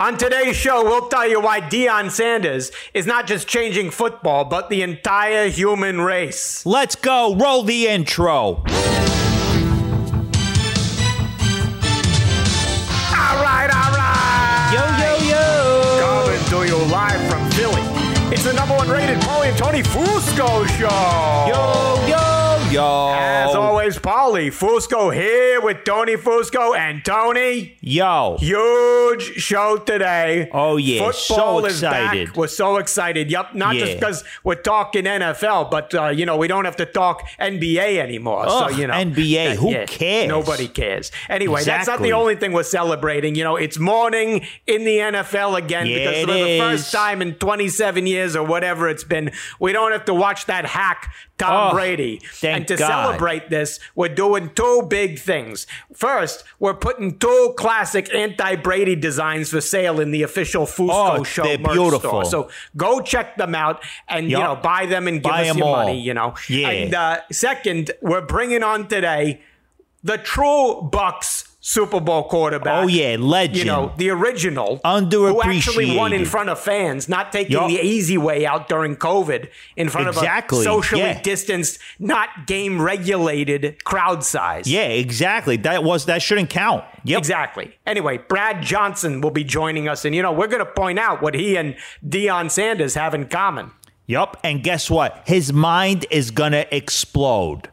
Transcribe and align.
On 0.00 0.16
today's 0.16 0.56
show, 0.56 0.82
we'll 0.82 1.08
tell 1.08 1.28
you 1.28 1.42
why 1.42 1.60
Deion 1.60 2.10
Sanders 2.10 2.72
is 2.94 3.04
not 3.04 3.26
just 3.26 3.46
changing 3.46 3.90
football, 3.90 4.46
but 4.46 4.70
the 4.70 4.80
entire 4.80 5.50
human 5.50 6.00
race. 6.00 6.64
Let's 6.64 6.96
go. 6.96 7.36
Roll 7.36 7.64
the 7.64 7.86
intro. 7.86 8.32
All 8.32 8.64
right, 13.44 13.68
all 13.70 13.92
right. 13.92 14.70
Yo, 14.72 14.80
yo, 15.04 15.10
yo. 15.28 16.00
Coming 16.00 16.44
to 16.48 16.64
you 16.66 16.78
live 16.90 17.20
from 17.30 17.50
Philly. 17.50 17.82
It's 18.32 18.44
the 18.44 18.54
number 18.54 18.76
one 18.76 18.88
rated 18.88 19.18
Paulie 19.18 19.50
and 19.50 19.58
Tony 19.58 19.82
Fusco 19.82 20.66
show. 20.78 21.46
Yo, 21.46 22.08
yo, 22.08 22.29
yo. 22.70 23.12
As 23.16 23.54
always, 23.54 23.98
Paulie 23.98 24.48
Fusco 24.48 25.12
here 25.12 25.60
with 25.60 25.84
Tony 25.84 26.16
Fusco 26.16 26.76
and 26.76 27.04
Tony. 27.04 27.76
Yo. 27.80 28.36
Huge 28.38 29.22
show 29.36 29.76
today. 29.78 30.48
Oh, 30.52 30.76
yeah. 30.76 31.10
Football 31.10 31.60
So 31.60 31.66
is 31.66 31.80
back. 31.80 32.36
We're 32.36 32.46
so 32.46 32.76
excited. 32.76 33.30
Yep. 33.30 33.54
Not 33.54 33.74
just 33.74 33.94
because 33.94 34.24
we're 34.44 34.54
talking 34.54 35.04
NFL, 35.04 35.70
but 35.70 35.94
uh, 35.94 36.08
you 36.08 36.26
know 36.26 36.36
we 36.36 36.48
don't 36.48 36.64
have 36.64 36.76
to 36.76 36.86
talk 36.86 37.28
NBA 37.38 37.98
anymore. 37.98 38.44
Ugh, 38.46 38.70
so 38.70 38.76
you 38.76 38.86
know 38.86 38.94
NBA, 38.94 39.56
who 39.56 39.86
cares? 39.86 40.28
Nobody 40.28 40.68
cares. 40.68 41.10
Anyway, 41.28 41.64
that's 41.64 41.86
not 41.86 42.00
the 42.00 42.12
only 42.12 42.36
thing 42.36 42.52
we're 42.52 42.62
celebrating. 42.62 43.34
You 43.34 43.44
know, 43.44 43.56
it's 43.56 43.78
morning 43.78 44.46
in 44.66 44.84
the 44.84 44.98
NFL 44.98 45.58
again 45.58 45.86
Yeah, 45.86 45.98
because 45.98 46.20
for 46.24 46.32
the 46.32 46.48
is. 46.48 46.60
first 46.60 46.92
time 46.92 47.22
in 47.22 47.34
27 47.34 48.06
years 48.06 48.36
or 48.36 48.44
whatever 48.44 48.88
it's 48.88 49.04
been, 49.04 49.32
we 49.58 49.72
don't 49.72 49.92
have 49.92 50.04
to 50.06 50.14
watch 50.14 50.46
that 50.46 50.66
hack 50.66 51.12
Tom 51.40 51.70
Oh, 51.70 51.74
Brady. 51.74 52.20
and 52.42 52.66
to 52.68 52.76
God. 52.76 52.86
celebrate 52.86 53.50
this, 53.50 53.80
we're 53.94 54.08
doing 54.14 54.50
two 54.54 54.86
big 54.88 55.18
things. 55.18 55.66
First, 55.92 56.44
we're 56.58 56.74
putting 56.74 57.18
two 57.18 57.54
classic 57.56 58.14
anti-Brady 58.14 58.96
designs 58.96 59.50
for 59.50 59.60
sale 59.60 59.98
in 60.00 60.10
the 60.12 60.22
official 60.22 60.66
Fusco 60.66 61.18
Oh, 61.20 61.24
Show 61.24 61.42
they're 61.42 61.58
merch 61.58 61.72
beautiful. 61.72 61.98
store. 62.00 62.24
So 62.24 62.50
go 62.76 63.00
check 63.00 63.36
them 63.36 63.54
out 63.54 63.82
and 64.08 64.30
you 64.30 64.38
know 64.38 64.56
buy 64.56 64.86
them 64.86 65.08
and 65.08 65.22
give 65.22 65.30
Buy 65.32 65.48
us 65.48 65.56
your 65.56 65.66
all. 65.66 65.76
money. 65.76 66.00
You 66.00 66.14
know. 66.14 66.34
Yeah. 66.48 66.68
And 66.70 66.94
uh, 66.94 67.20
second, 67.32 67.90
we're 68.00 68.20
bringing 68.20 68.62
on 68.62 68.88
today 68.88 69.40
the 70.02 70.16
true 70.18 70.82
Bucks 70.82 71.49
Super 71.62 72.00
Bowl 72.00 72.24
quarterback. 72.24 72.84
Oh, 72.84 72.86
yeah, 72.86 73.16
legend. 73.18 73.58
You 73.58 73.64
know, 73.66 73.92
the 73.98 74.08
original. 74.08 74.80
Who 74.82 75.42
actually 75.42 75.94
won 75.94 76.14
in 76.14 76.24
front 76.24 76.48
of 76.48 76.58
fans, 76.58 77.06
not 77.06 77.32
taking 77.32 77.52
Yup. 77.52 77.68
the 77.68 77.80
easy 77.80 78.16
way 78.16 78.46
out 78.46 78.68
during 78.68 78.96
COVID 78.96 79.50
in 79.76 79.90
front 79.90 80.08
Exactly, 80.08 80.58
of 80.58 80.62
a 80.62 80.64
socially 80.64 81.02
yeah. 81.02 81.20
distanced, 81.20 81.78
not 81.98 82.46
game 82.46 82.80
regulated 82.80 83.84
crowd 83.84 84.24
size. 84.24 84.66
Yeah, 84.66 84.86
exactly. 84.86 85.58
That 85.58 85.84
was 85.84 86.06
that 86.06 86.22
shouldn't 86.22 86.48
count. 86.48 86.82
Yep. 87.04 87.18
Exactly. 87.18 87.76
Anyway, 87.86 88.16
Brad 88.16 88.62
Johnson 88.62 89.20
will 89.20 89.30
be 89.30 89.44
joining 89.44 89.86
us, 89.86 90.06
and 90.06 90.14
you 90.14 90.22
know 90.22 90.32
we're 90.32 90.48
going 90.48 90.64
to 90.64 90.72
point 90.72 90.98
out 90.98 91.20
what 91.20 91.34
he 91.34 91.56
and 91.56 91.76
Deion 92.06 92.50
Sanders 92.50 92.94
have 92.94 93.14
in 93.14 93.28
common. 93.28 93.70
Yep. 94.06 94.38
And 94.42 94.62
guess 94.62 94.90
what? 94.90 95.22
His 95.26 95.52
mind 95.52 96.06
is 96.10 96.30
gonna 96.30 96.64
explode. 96.72 97.68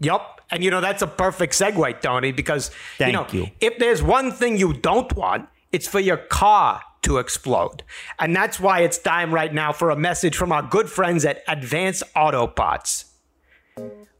Yup. 0.00 0.37
And 0.50 0.64
you 0.64 0.70
know, 0.70 0.80
that's 0.80 1.02
a 1.02 1.06
perfect 1.06 1.52
segue, 1.52 2.00
Tony, 2.00 2.32
because 2.32 2.70
Thank 2.96 3.08
you 3.08 3.12
know, 3.12 3.26
you. 3.32 3.50
if 3.60 3.78
there's 3.78 4.02
one 4.02 4.32
thing 4.32 4.56
you 4.56 4.72
don't 4.72 5.12
want, 5.14 5.48
it's 5.72 5.86
for 5.86 6.00
your 6.00 6.16
car 6.16 6.82
to 7.02 7.18
explode. 7.18 7.82
And 8.18 8.34
that's 8.34 8.58
why 8.58 8.80
it's 8.80 8.98
time 8.98 9.32
right 9.32 9.52
now 9.52 9.72
for 9.72 9.90
a 9.90 9.96
message 9.96 10.36
from 10.36 10.52
our 10.52 10.62
good 10.62 10.88
friends 10.88 11.24
at 11.24 11.42
Advanced 11.46 12.02
Auto 12.16 12.46
Parts. 12.46 13.04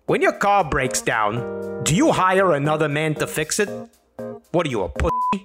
When 0.07 0.23
your 0.23 0.33
car 0.33 0.65
breaks 0.65 1.03
down, 1.03 1.85
do 1.85 1.95
you 1.95 2.13
hire 2.13 2.53
another 2.55 2.89
man 2.89 3.15
to 3.17 3.27
fix 3.27 3.59
it? 3.59 3.69
What 4.53 4.67
are 4.67 4.71
you, 4.71 4.83
a 4.83 4.89
pussy? 4.89 5.45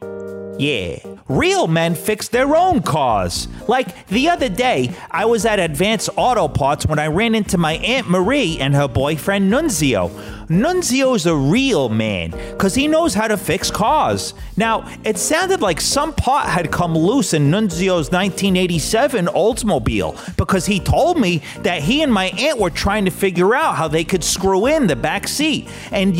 Yeah. 0.57 1.12
Real 1.33 1.65
men 1.65 1.95
fix 1.95 2.27
their 2.27 2.55
own 2.55 2.83
cars. 2.83 3.47
Like 3.67 4.05
the 4.07 4.29
other 4.29 4.49
day, 4.49 4.93
I 5.09 5.25
was 5.25 5.47
at 5.47 5.57
Advance 5.57 6.07
Auto 6.15 6.47
Parts 6.47 6.85
when 6.85 6.99
I 6.99 7.07
ran 7.07 7.33
into 7.33 7.57
my 7.57 7.73
Aunt 7.73 8.07
Marie 8.07 8.59
and 8.59 8.75
her 8.75 8.87
boyfriend 8.87 9.51
Nunzio. 9.51 10.11
Nunzio's 10.47 11.25
a 11.25 11.35
real 11.35 11.89
man 11.89 12.31
because 12.31 12.75
he 12.75 12.87
knows 12.87 13.15
how 13.15 13.27
to 13.27 13.37
fix 13.37 13.71
cars. 13.71 14.35
Now, 14.57 14.87
it 15.03 15.17
sounded 15.17 15.61
like 15.61 15.81
some 15.81 16.13
part 16.13 16.47
had 16.47 16.71
come 16.71 16.95
loose 16.95 17.33
in 17.33 17.49
Nunzio's 17.49 18.11
1987 18.11 19.25
Oldsmobile 19.25 20.37
because 20.37 20.67
he 20.67 20.79
told 20.79 21.19
me 21.19 21.41
that 21.61 21.81
he 21.81 22.03
and 22.03 22.13
my 22.13 22.25
aunt 22.37 22.59
were 22.59 22.69
trying 22.69 23.05
to 23.05 23.11
figure 23.11 23.55
out 23.55 23.75
how 23.75 23.87
they 23.87 24.03
could 24.03 24.23
screw 24.23 24.67
in 24.67 24.85
the 24.85 24.95
back 24.95 25.27
seat. 25.27 25.67
And 25.91 26.15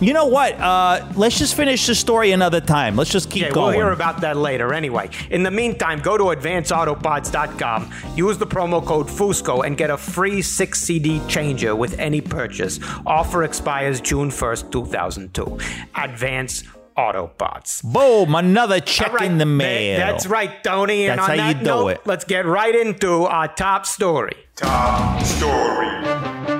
you 0.00 0.12
know 0.12 0.26
what? 0.26 0.54
Uh, 0.54 1.06
let's 1.14 1.38
just 1.38 1.54
finish 1.54 1.86
the 1.86 1.94
story 1.94 2.32
another 2.32 2.60
time. 2.60 2.96
Let's 2.96 3.10
just 3.10 3.30
keep 3.30 3.44
Okay, 3.44 3.52
going. 3.52 3.76
we'll 3.76 3.86
hear 3.86 3.92
about 3.92 4.20
that 4.22 4.36
later. 4.36 4.74
Anyway, 4.74 5.10
in 5.30 5.42
the 5.42 5.50
meantime, 5.50 6.00
go 6.00 6.16
to 6.18 6.24
advanceautopods.com, 6.24 7.90
use 8.16 8.38
the 8.38 8.46
promo 8.46 8.84
code 8.84 9.06
FUSCO, 9.08 9.64
and 9.64 9.76
get 9.76 9.90
a 9.90 9.96
free 9.96 10.42
6 10.42 10.80
CD 10.80 11.20
changer 11.28 11.74
with 11.76 11.98
any 11.98 12.20
purchase. 12.20 12.78
Offer 13.06 13.44
expires 13.44 14.00
June 14.00 14.30
1st, 14.30 14.70
2002. 14.72 15.58
Advance 15.96 16.64
Auto 16.96 17.26
Parts. 17.26 17.82
Boom, 17.82 18.34
another 18.34 18.78
check 18.80 19.08
All 19.10 19.14
right, 19.16 19.26
in 19.30 19.38
the 19.38 19.44
tha- 19.44 19.50
mail. 19.50 19.98
That's 19.98 20.26
right, 20.26 20.62
Tony. 20.62 21.06
And 21.08 21.18
That's 21.18 21.30
on 21.30 21.38
how 21.38 21.48
you 21.48 21.54
that 21.54 21.60
do 21.60 21.66
note, 21.66 21.88
it. 21.88 22.00
let's 22.04 22.24
get 22.24 22.46
right 22.46 22.74
into 22.74 23.24
our 23.24 23.48
top 23.48 23.84
story. 23.86 24.36
Top 24.56 25.20
story. 25.22 26.53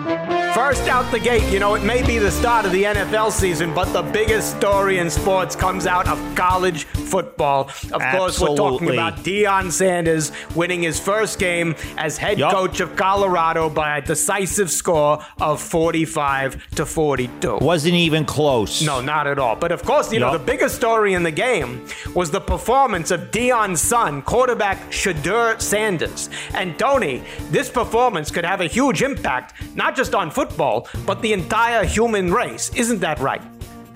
First 0.64 0.88
out 0.88 1.10
the 1.10 1.20
gate, 1.20 1.52
you 1.52 1.60
know, 1.60 1.74
it 1.74 1.84
may 1.84 2.02
be 2.02 2.16
the 2.16 2.30
start 2.30 2.64
of 2.64 2.72
the 2.72 2.84
NFL 2.84 3.32
season, 3.32 3.74
but 3.74 3.92
the 3.92 4.00
biggest 4.00 4.56
story 4.56 4.96
in 4.96 5.10
sports 5.10 5.54
comes 5.54 5.86
out 5.86 6.08
of 6.08 6.18
college 6.34 6.84
football. 6.84 7.68
Of 7.92 8.00
course, 8.00 8.40
we're 8.40 8.56
talking 8.56 8.88
about 8.88 9.18
Deion 9.18 9.70
Sanders 9.70 10.32
winning 10.54 10.82
his 10.82 10.98
first 10.98 11.38
game 11.38 11.74
as 11.98 12.16
head 12.16 12.38
Yup. 12.38 12.50
coach 12.50 12.80
of 12.80 12.96
Colorado 12.96 13.68
by 13.68 13.98
a 13.98 14.00
decisive 14.00 14.70
score 14.70 15.22
of 15.38 15.60
45 15.60 16.70
to 16.76 16.86
42. 16.86 17.58
Wasn't 17.58 17.94
even 17.94 18.24
close. 18.24 18.80
No, 18.80 19.02
not 19.02 19.26
at 19.26 19.38
all. 19.38 19.56
But 19.56 19.70
of 19.70 19.82
course, 19.82 20.14
you 20.14 20.18
know, 20.18 20.32
the 20.32 20.42
biggest 20.42 20.76
story 20.76 21.12
in 21.12 21.24
the 21.24 21.30
game 21.30 21.86
was 22.14 22.30
the 22.30 22.40
performance 22.40 23.10
of 23.10 23.30
Deion's 23.30 23.82
son, 23.82 24.22
quarterback 24.22 24.78
Shedeur 24.90 25.60
Sanders. 25.60 26.30
And 26.54 26.78
Tony, 26.78 27.22
this 27.50 27.68
performance 27.68 28.30
could 28.30 28.46
have 28.46 28.62
a 28.62 28.66
huge 28.66 29.02
impact, 29.02 29.52
not 29.76 29.94
just 29.94 30.14
on 30.14 30.30
football, 30.30 30.53
but 30.56 31.22
the 31.22 31.32
entire 31.32 31.84
human 31.84 32.32
race. 32.32 32.70
Isn't 32.74 33.00
that 33.00 33.18
right? 33.18 33.42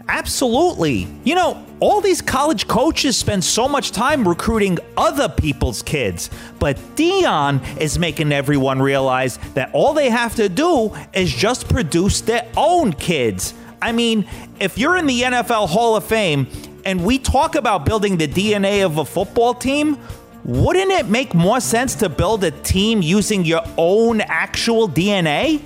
Absolutely. 0.08 1.06
You 1.24 1.34
know, 1.34 1.64
all 1.80 2.00
these 2.00 2.22
college 2.22 2.66
coaches 2.66 3.16
spend 3.16 3.44
so 3.44 3.68
much 3.68 3.92
time 3.92 4.26
recruiting 4.26 4.78
other 4.96 5.28
people's 5.28 5.82
kids, 5.82 6.30
but 6.58 6.76
Deion 6.96 7.78
is 7.78 7.98
making 7.98 8.32
everyone 8.32 8.80
realize 8.80 9.38
that 9.52 9.70
all 9.74 9.92
they 9.92 10.08
have 10.08 10.34
to 10.36 10.48
do 10.48 10.94
is 11.12 11.30
just 11.30 11.68
produce 11.68 12.22
their 12.22 12.50
own 12.56 12.94
kids. 12.94 13.52
I 13.82 13.92
mean, 13.92 14.26
if 14.58 14.78
you're 14.78 14.96
in 14.96 15.06
the 15.06 15.22
NFL 15.22 15.68
Hall 15.68 15.94
of 15.94 16.04
Fame 16.04 16.46
and 16.86 17.04
we 17.04 17.18
talk 17.18 17.54
about 17.54 17.84
building 17.84 18.16
the 18.16 18.26
DNA 18.26 18.84
of 18.84 18.96
a 18.96 19.04
football 19.04 19.52
team, 19.52 19.98
wouldn't 20.44 20.90
it 20.90 21.08
make 21.08 21.34
more 21.34 21.60
sense 21.60 21.94
to 21.96 22.08
build 22.08 22.42
a 22.44 22.50
team 22.50 23.02
using 23.02 23.44
your 23.44 23.62
own 23.76 24.22
actual 24.22 24.88
DNA? 24.88 25.60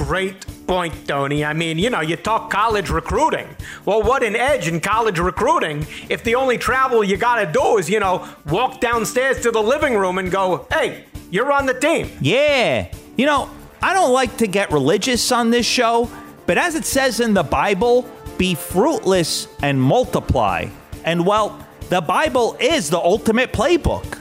Great 0.00 0.46
point, 0.66 1.06
Tony. 1.06 1.44
I 1.44 1.52
mean, 1.52 1.78
you 1.78 1.90
know, 1.90 2.00
you 2.00 2.16
talk 2.16 2.50
college 2.50 2.88
recruiting. 2.88 3.46
Well, 3.84 4.02
what 4.02 4.22
an 4.22 4.34
edge 4.34 4.66
in 4.66 4.80
college 4.80 5.18
recruiting 5.18 5.86
if 6.08 6.24
the 6.24 6.36
only 6.36 6.56
travel 6.56 7.04
you 7.04 7.18
got 7.18 7.44
to 7.44 7.52
do 7.52 7.76
is, 7.76 7.90
you 7.90 8.00
know, 8.00 8.26
walk 8.46 8.80
downstairs 8.80 9.42
to 9.42 9.50
the 9.50 9.62
living 9.62 9.94
room 9.94 10.16
and 10.16 10.30
go, 10.30 10.66
hey, 10.72 11.04
you're 11.30 11.52
on 11.52 11.66
the 11.66 11.74
team. 11.74 12.10
Yeah. 12.22 12.90
You 13.18 13.26
know, 13.26 13.50
I 13.82 13.92
don't 13.92 14.14
like 14.14 14.38
to 14.38 14.46
get 14.46 14.72
religious 14.72 15.30
on 15.30 15.50
this 15.50 15.66
show, 15.66 16.10
but 16.46 16.56
as 16.56 16.74
it 16.76 16.86
says 16.86 17.20
in 17.20 17.34
the 17.34 17.42
Bible, 17.42 18.10
be 18.38 18.54
fruitless 18.54 19.48
and 19.62 19.80
multiply. 19.80 20.66
And 21.04 21.26
well, 21.26 21.62
the 21.90 22.00
Bible 22.00 22.56
is 22.58 22.88
the 22.88 22.98
ultimate 22.98 23.52
playbook. 23.52 24.18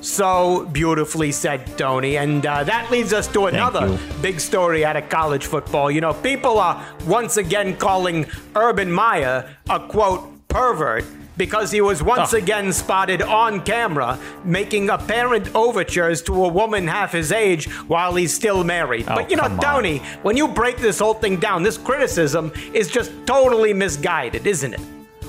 So 0.00 0.66
beautifully 0.66 1.32
said, 1.32 1.66
Tony. 1.78 2.16
And 2.16 2.44
uh, 2.46 2.64
that 2.64 2.90
leads 2.90 3.12
us 3.12 3.26
to 3.28 3.46
another 3.46 3.98
big 4.22 4.40
story 4.40 4.84
out 4.84 4.96
of 4.96 5.08
college 5.08 5.46
football. 5.46 5.90
You 5.90 6.00
know, 6.00 6.14
people 6.14 6.58
are 6.58 6.84
once 7.06 7.36
again 7.36 7.76
calling 7.76 8.26
Urban 8.54 8.90
Meyer 8.92 9.48
a 9.68 9.80
quote 9.80 10.28
pervert 10.48 11.04
because 11.36 11.70
he 11.70 11.80
was 11.82 12.02
once 12.02 12.32
Oh. 12.32 12.38
again 12.38 12.72
spotted 12.72 13.20
on 13.20 13.60
camera 13.62 14.18
making 14.44 14.88
apparent 14.88 15.54
overtures 15.54 16.22
to 16.22 16.44
a 16.44 16.48
woman 16.48 16.86
half 16.86 17.12
his 17.12 17.30
age 17.30 17.68
while 17.88 18.14
he's 18.14 18.32
still 18.34 18.64
married. 18.64 19.04
Oh, 19.08 19.16
but 19.16 19.30
you 19.30 19.36
know, 19.36 19.42
on. 19.42 19.58
Tony, 19.58 19.98
when 20.22 20.36
you 20.36 20.48
break 20.48 20.78
this 20.78 20.98
whole 20.98 21.12
thing 21.14 21.36
down, 21.38 21.62
this 21.62 21.76
criticism 21.76 22.52
is 22.72 22.88
just 22.88 23.12
totally 23.26 23.74
misguided, 23.74 24.46
isn't 24.46 24.72
it? 24.74 24.80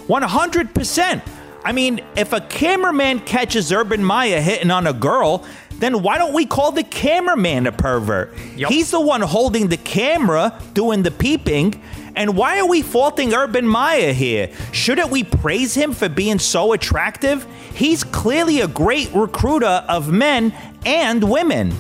100%. 0.08 1.22
I 1.68 1.74
mean, 1.74 2.00
if 2.16 2.32
a 2.32 2.40
cameraman 2.40 3.20
catches 3.20 3.74
Urban 3.74 4.02
Meyer 4.02 4.40
hitting 4.40 4.72
on 4.72 4.88
a 4.88 4.94
girl, 4.94 5.46
then 5.80 6.02
why 6.02 6.18
don't 6.18 6.32
we 6.32 6.46
call 6.46 6.72
the 6.72 6.82
cameraman 6.82 7.68
a 7.68 7.74
pervert? 7.74 8.34
Yup. 8.56 8.72
He's 8.72 8.90
the 8.90 9.02
one 9.02 9.20
holding 9.20 9.68
the 9.68 9.76
camera, 9.76 10.58
doing 10.72 11.04
the 11.04 11.12
peeping. 11.12 11.84
And 12.16 12.38
why 12.38 12.62
are 12.62 12.66
we 12.66 12.82
faulting 12.84 13.34
Urban 13.34 13.68
Meyer 13.68 14.14
here? 14.14 14.50
Shouldn't 14.72 15.10
we 15.10 15.26
praise 15.26 15.76
him 15.76 15.92
for 15.92 16.08
being 16.08 16.40
so 16.40 16.72
attractive? 16.72 17.46
He's 17.74 18.02
clearly 18.02 18.62
a 18.62 18.68
great 18.70 19.14
recruiter 19.14 19.84
of 19.90 20.10
men 20.10 20.54
and 20.86 21.30
women. 21.30 21.74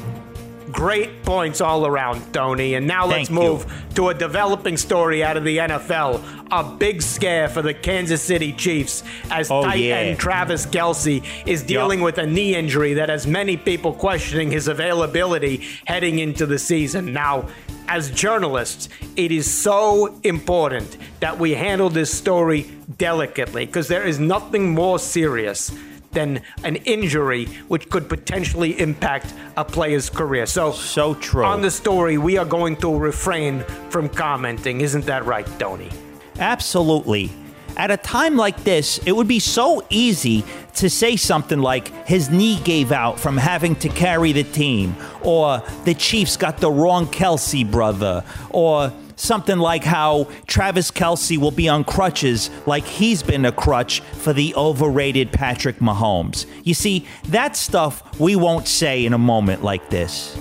Great 0.71 1.23
points 1.23 1.61
all 1.61 1.85
around, 1.87 2.33
Tony. 2.33 2.73
And 2.73 2.85
now 2.87 3.05
let's 3.05 3.29
Thank 3.29 3.39
you. 3.41 3.47
move 3.49 3.83
to 3.95 4.09
a 4.09 4.13
developing 4.13 4.75
story 4.77 5.23
out 5.23 5.37
of 5.37 5.43
the 5.43 5.57
NFL. 5.57 6.21
A 6.51 6.63
big 6.63 7.01
scare 7.01 7.47
for 7.49 7.61
the 7.61 7.73
Kansas 7.73 8.21
City 8.21 8.51
Chiefs 8.53 9.03
as 9.31 9.49
Oh, 9.51 9.63
tight 9.63 9.75
yeah. 9.79 9.95
end 9.97 10.19
Travis 10.19 10.65
Kelce 10.65 11.23
is 11.45 11.63
dealing 11.63 12.01
with 12.01 12.17
a 12.17 12.25
knee 12.25 12.55
injury 12.55 12.93
that 12.95 13.09
has 13.09 13.25
many 13.27 13.55
people 13.57 13.93
questioning 13.93 14.51
his 14.51 14.67
availability 14.67 15.65
heading 15.85 16.19
into 16.19 16.45
the 16.45 16.59
season. 16.59 17.13
Now, 17.13 17.47
as 17.89 18.11
journalists, 18.11 18.89
it 19.15 19.31
is 19.31 19.49
so 19.49 20.19
important 20.23 20.97
that 21.21 21.39
we 21.39 21.53
handle 21.53 21.89
this 21.89 22.13
story 22.13 22.69
delicately 22.97 23.65
because 23.65 23.87
there 23.87 24.03
is 24.05 24.19
nothing 24.19 24.73
more 24.73 24.99
serious 24.99 25.71
than 26.17 26.41
an 26.63 26.77
injury 26.77 27.45
which 27.67 27.89
could 27.91 28.09
potentially 28.09 28.79
impact 28.79 29.35
a 29.55 29.63
player's 29.63 30.09
career. 30.09 30.47
So, 30.47 30.71
So 30.71 31.13
true. 31.13 31.45
on 31.45 31.61
the 31.61 31.69
story, 31.69 32.17
we 32.17 32.37
are 32.37 32.45
going 32.45 32.75
to 32.77 32.89
refrain 32.97 33.63
from 33.91 34.09
commenting. 34.09 34.81
Isn't 34.81 35.05
that 35.05 35.25
right, 35.25 35.47
Tony? 35.59 35.91
Absolutely. 36.39 37.29
At 37.77 37.91
a 37.91 37.97
time 37.97 38.35
like 38.35 38.63
this, 38.63 38.99
it 39.05 39.11
would 39.11 39.27
be 39.27 39.39
so 39.39 39.85
easy 39.91 40.43
to 40.81 40.89
say 40.89 41.15
something 41.17 41.59
like, 41.59 41.85
his 42.07 42.31
knee 42.31 42.59
gave 42.63 42.91
out 42.91 43.19
from 43.19 43.37
having 43.37 43.75
to 43.75 43.89
carry 43.89 44.31
the 44.31 44.43
team, 44.43 44.95
or 45.21 45.61
the 45.85 45.93
Chiefs 45.93 46.35
got 46.35 46.57
the 46.57 46.71
wrong 46.71 47.05
Kelce 47.07 47.69
brother, 47.69 48.23
or 48.49 48.91
something 49.17 49.57
like 49.57 49.83
how 49.83 50.29
Travis 50.45 50.89
Kelce 50.91 51.37
will 51.37 51.51
be 51.51 51.67
on 51.67 51.83
crutches 51.83 52.49
like 52.65 52.85
he's 52.85 53.21
been 53.21 53.43
a 53.43 53.51
crutch 53.51 53.99
for 53.99 54.31
the 54.31 54.55
overrated 54.55 55.33
Patrick 55.33 55.79
Mahomes. 55.79 56.45
You 56.63 56.73
see, 56.73 57.05
that 57.25 57.57
stuff 57.57 58.19
we 58.19 58.37
won't 58.37 58.67
say 58.67 59.05
in 59.05 59.13
a 59.13 59.17
moment 59.17 59.63
like 59.63 59.89
this. 59.89 60.37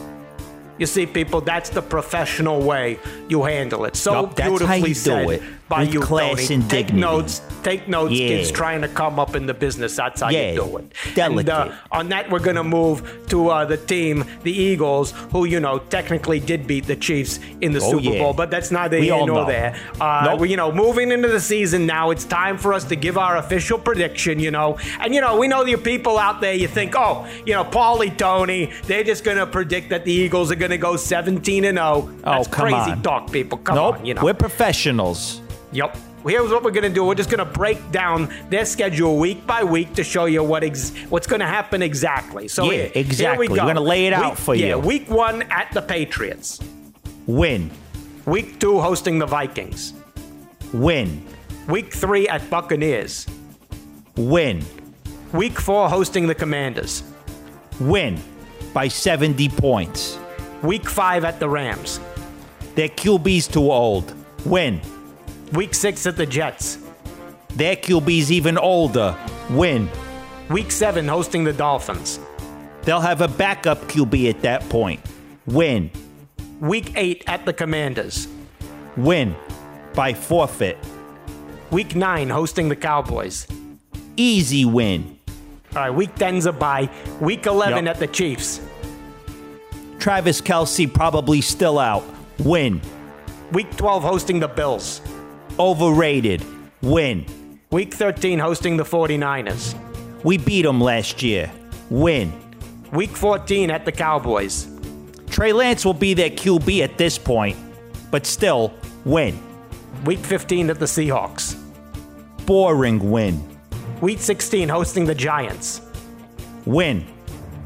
You 0.79 0.87
see, 0.87 1.07
people, 1.07 1.41
that's 1.41 1.71
the 1.71 1.83
professional 1.83 2.61
way 2.63 2.99
you 3.29 3.43
handle 3.45 3.85
it. 3.87 3.97
So 3.97 4.13
Yup, 4.13 4.37
that's 4.37 4.49
how 4.49 4.57
beautifully 4.59 4.95
said 4.95 5.31
it. 5.31 5.43
by 5.69 5.81
With 5.81 5.95
you, 5.95 6.01
class 6.01 6.47
Tony. 6.49 6.55
and 6.55 6.71
Take 6.71 6.87
dignity. 6.87 7.01
notes. 7.01 7.41
Take 7.65 7.89
notes, 7.89 8.13
Yeah. 8.13 8.29
kids 8.29 8.53
trying 8.53 8.83
to 8.83 8.89
come 8.89 9.19
up 9.19 9.35
in 9.35 9.47
the 9.47 9.55
business. 9.55 9.97
That's 9.97 10.21
how 10.21 10.29
Yeah, 10.31 10.53
you 10.53 10.57
do 10.61 10.77
it. 10.77 10.93
delicate. 11.17 11.49
And 11.53 11.71
uh, 11.73 11.75
on 11.91 12.09
that, 12.11 12.31
we're 12.31 12.39
going 12.39 12.55
to 12.57 12.63
move 12.63 13.03
to 13.29 13.49
uh, 13.49 13.65
the 13.65 13.77
team, 13.77 14.25
the 14.45 14.53
Eagles, 14.53 15.13
who, 15.33 15.45
you 15.47 15.59
know, 15.59 15.79
technically 15.79 16.39
did 16.39 16.67
beat 16.69 16.87
the 16.87 16.95
Chiefs 16.95 17.41
in 17.63 17.73
the 17.73 17.81
Oh, 17.83 17.91
Super 17.91 18.11
yeah. 18.15 18.19
Bowl, 18.23 18.33
but 18.33 18.51
that's 18.51 18.71
neither 18.71 18.99
here 18.99 19.15
all 19.15 19.27
nor 19.27 19.37
know. 19.43 19.47
there. 19.47 19.75
Uh, 20.01 20.23
Nope. 20.27 20.41
we, 20.41 20.51
you 20.51 20.57
know, 20.57 20.71
moving 20.71 21.11
into 21.11 21.29
the 21.29 21.41
season 21.41 21.85
now, 21.87 22.11
it's 22.11 22.25
time 22.25 22.59
for 22.59 22.73
us 22.73 22.85
to 22.85 22.95
give 22.97 23.19
our 23.19 23.37
official 23.39 23.79
prediction, 23.79 24.39
you 24.39 24.51
know. 24.53 24.79
And, 25.01 25.13
you 25.15 25.21
know, 25.21 25.37
we 25.37 25.49
know 25.49 25.65
you 25.65 25.79
people 25.79 26.17
out 26.19 26.41
there, 26.41 26.55
you 26.55 26.69
think, 26.69 26.95
oh, 26.97 27.27
you 27.45 27.55
know, 27.55 27.65
Paulie, 27.65 28.17
Tony, 28.17 28.71
they're 28.85 29.05
just 29.05 29.25
going 29.25 29.39
to 29.39 29.47
predict 29.47 29.89
that 29.89 30.05
the 30.05 30.13
Eagles 30.13 30.53
are 30.53 30.57
going 30.57 30.66
to 30.71 30.79
go 30.79 30.97
17 30.97 31.65
and 31.65 31.79
0. 31.79 32.11
That's 32.23 32.49
Oh, 32.49 32.51
come 32.51 32.69
crazy 32.71 32.91
on. 32.93 33.03
talk, 33.03 33.31
people. 33.33 33.59
Come 33.59 33.75
nope, 33.77 33.99
on, 33.99 34.07
you 34.07 34.15
know. 34.15 34.23
we're 34.25 34.35
professionals. 34.35 35.41
Yep. 35.73 35.97
Here's 36.27 36.51
what 36.51 36.65
we're 36.65 36.73
gonna 36.73 36.89
do. 36.89 37.05
We're 37.05 37.15
just 37.15 37.31
gonna 37.31 37.45
break 37.45 37.93
down 37.93 38.29
their 38.51 38.65
schedule 38.65 39.17
week 39.19 39.47
by 39.47 39.63
week 39.63 39.95
to 39.95 40.03
show 40.03 40.25
you 40.25 40.43
what 40.43 40.65
ex- 40.65 40.91
what's 41.09 41.27
gonna 41.29 41.47
happen 41.47 41.83
exactly. 41.83 42.49
So 42.49 42.65
Yeah, 42.65 42.71
here, 42.73 42.81
here 42.89 42.93
exactly. 43.03 43.47
we 43.49 43.55
go. 43.55 43.63
We're 43.63 43.69
gonna 43.75 43.81
lay 43.81 44.07
it 44.07 44.13
out 44.13 44.31
Week- 44.31 44.39
for 44.39 44.55
you. 44.57 44.67
Yeah, 44.67 44.75
week 44.77 45.09
one 45.09 45.43
at 45.51 45.69
the 45.73 45.83
Patriots. 45.83 46.59
Win, 47.27 47.71
Week 48.25 48.59
two 48.59 48.81
hosting 48.81 49.21
the 49.21 49.27
Vikings. 49.27 49.93
win, 50.73 51.23
Week 51.69 51.93
three 51.95 52.27
at 52.29 52.49
Buccaneers. 52.51 53.27
win, 54.17 54.65
Week 55.33 55.61
four 55.61 55.89
hosting 55.89 56.27
the 56.27 56.35
Commanders. 56.35 57.05
win 57.79 58.19
by 58.73 58.89
70 58.89 59.49
points. 59.49 60.19
Week 60.63 60.89
five 60.89 61.25
at 61.25 61.39
the 61.41 61.49
Rams. 61.49 62.01
Their 62.75 62.89
QB's 62.89 63.49
too 63.49 63.71
old. 63.71 64.15
Win. 64.45 64.81
Week 65.53 65.75
six 65.75 66.07
at 66.07 66.17
the 66.17 66.27
Jets. 66.27 66.79
Their 67.55 67.77
QB's 67.77 68.31
even 68.33 68.59
older. 68.59 69.17
Win. 69.51 69.89
Week 70.51 70.71
seven 70.71 71.09
hosting 71.09 71.45
the 71.45 71.53
Dolphins. 71.53 72.21
They'll 72.83 73.01
have 73.01 73.21
a 73.21 73.29
backup 73.29 73.79
QB 73.89 74.31
at 74.31 74.43
that 74.43 74.69
point. 74.69 75.01
Win. 75.47 75.91
Week 76.61 76.93
eight 76.97 77.25
at 77.27 77.45
the 77.47 77.53
Commanders. 77.53 78.29
Win. 78.97 79.35
By 79.95 80.15
forfeit. 80.15 80.79
Week 81.71 81.95
nine 81.97 82.29
hosting 82.29 82.69
the 82.69 82.77
Cowboys. 82.77 83.47
Easy 84.17 84.65
win. 84.65 85.19
All 85.75 85.83
right, 85.83 85.91
week 85.91 86.15
10's 86.15 86.47
a 86.47 86.53
bye. 86.53 86.89
Week 87.21 87.45
11 87.45 87.85
Yep. 87.85 87.95
at 87.95 88.01
the 88.01 88.07
Chiefs. 88.07 88.61
Travis 89.99 90.41
Kelce 90.41 90.93
probably 90.93 91.41
still 91.41 91.79
out. 91.79 92.05
Win. 92.41 92.81
Week 93.53 93.75
12 93.77 94.03
hosting 94.03 94.41
the 94.41 94.49
Bills. 94.49 95.01
Overrated. 95.59 96.45
Win. 96.83 97.27
Week 97.71 97.93
13 97.93 98.39
hosting 98.39 98.77
the 98.77 98.85
49ers. 98.85 99.75
We 100.23 100.39
beat 100.39 100.63
them 100.63 100.81
last 100.81 101.23
year. 101.23 101.51
Win. 101.91 102.33
Week 102.93 103.11
14 103.11 103.71
at 103.71 103.85
the 103.85 103.93
Cowboys. 103.93 104.69
Trey 105.29 105.53
Lance 105.53 105.85
will 105.85 105.95
be 105.95 106.15
their 106.15 106.31
QB 106.31 106.83
at 106.83 106.97
this 106.97 107.19
point, 107.19 107.57
but 108.11 108.25
still, 108.25 108.73
win. 109.05 109.39
Week 110.05 110.21
15 110.21 110.71
at 110.71 110.79
the 110.79 110.87
Seahawks. 110.87 111.57
Boring 112.47 113.11
win. 113.11 113.43
Week 114.01 114.19
16 114.21 114.69
hosting 114.69 115.05
the 115.05 115.15
Giants. 115.15 115.81
Win 116.65 117.05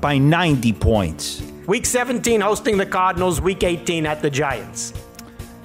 by 0.01 0.19
90 0.19 0.73
points. 0.73 1.43
Week 1.71 1.87
17 1.87 2.41
hosting 2.41 2.79
the 2.79 2.85
Cardinals. 2.85 3.41
Week 3.41 3.63
18 3.63 4.05
at 4.05 4.21
the 4.23 4.29
Giants. 4.29 4.93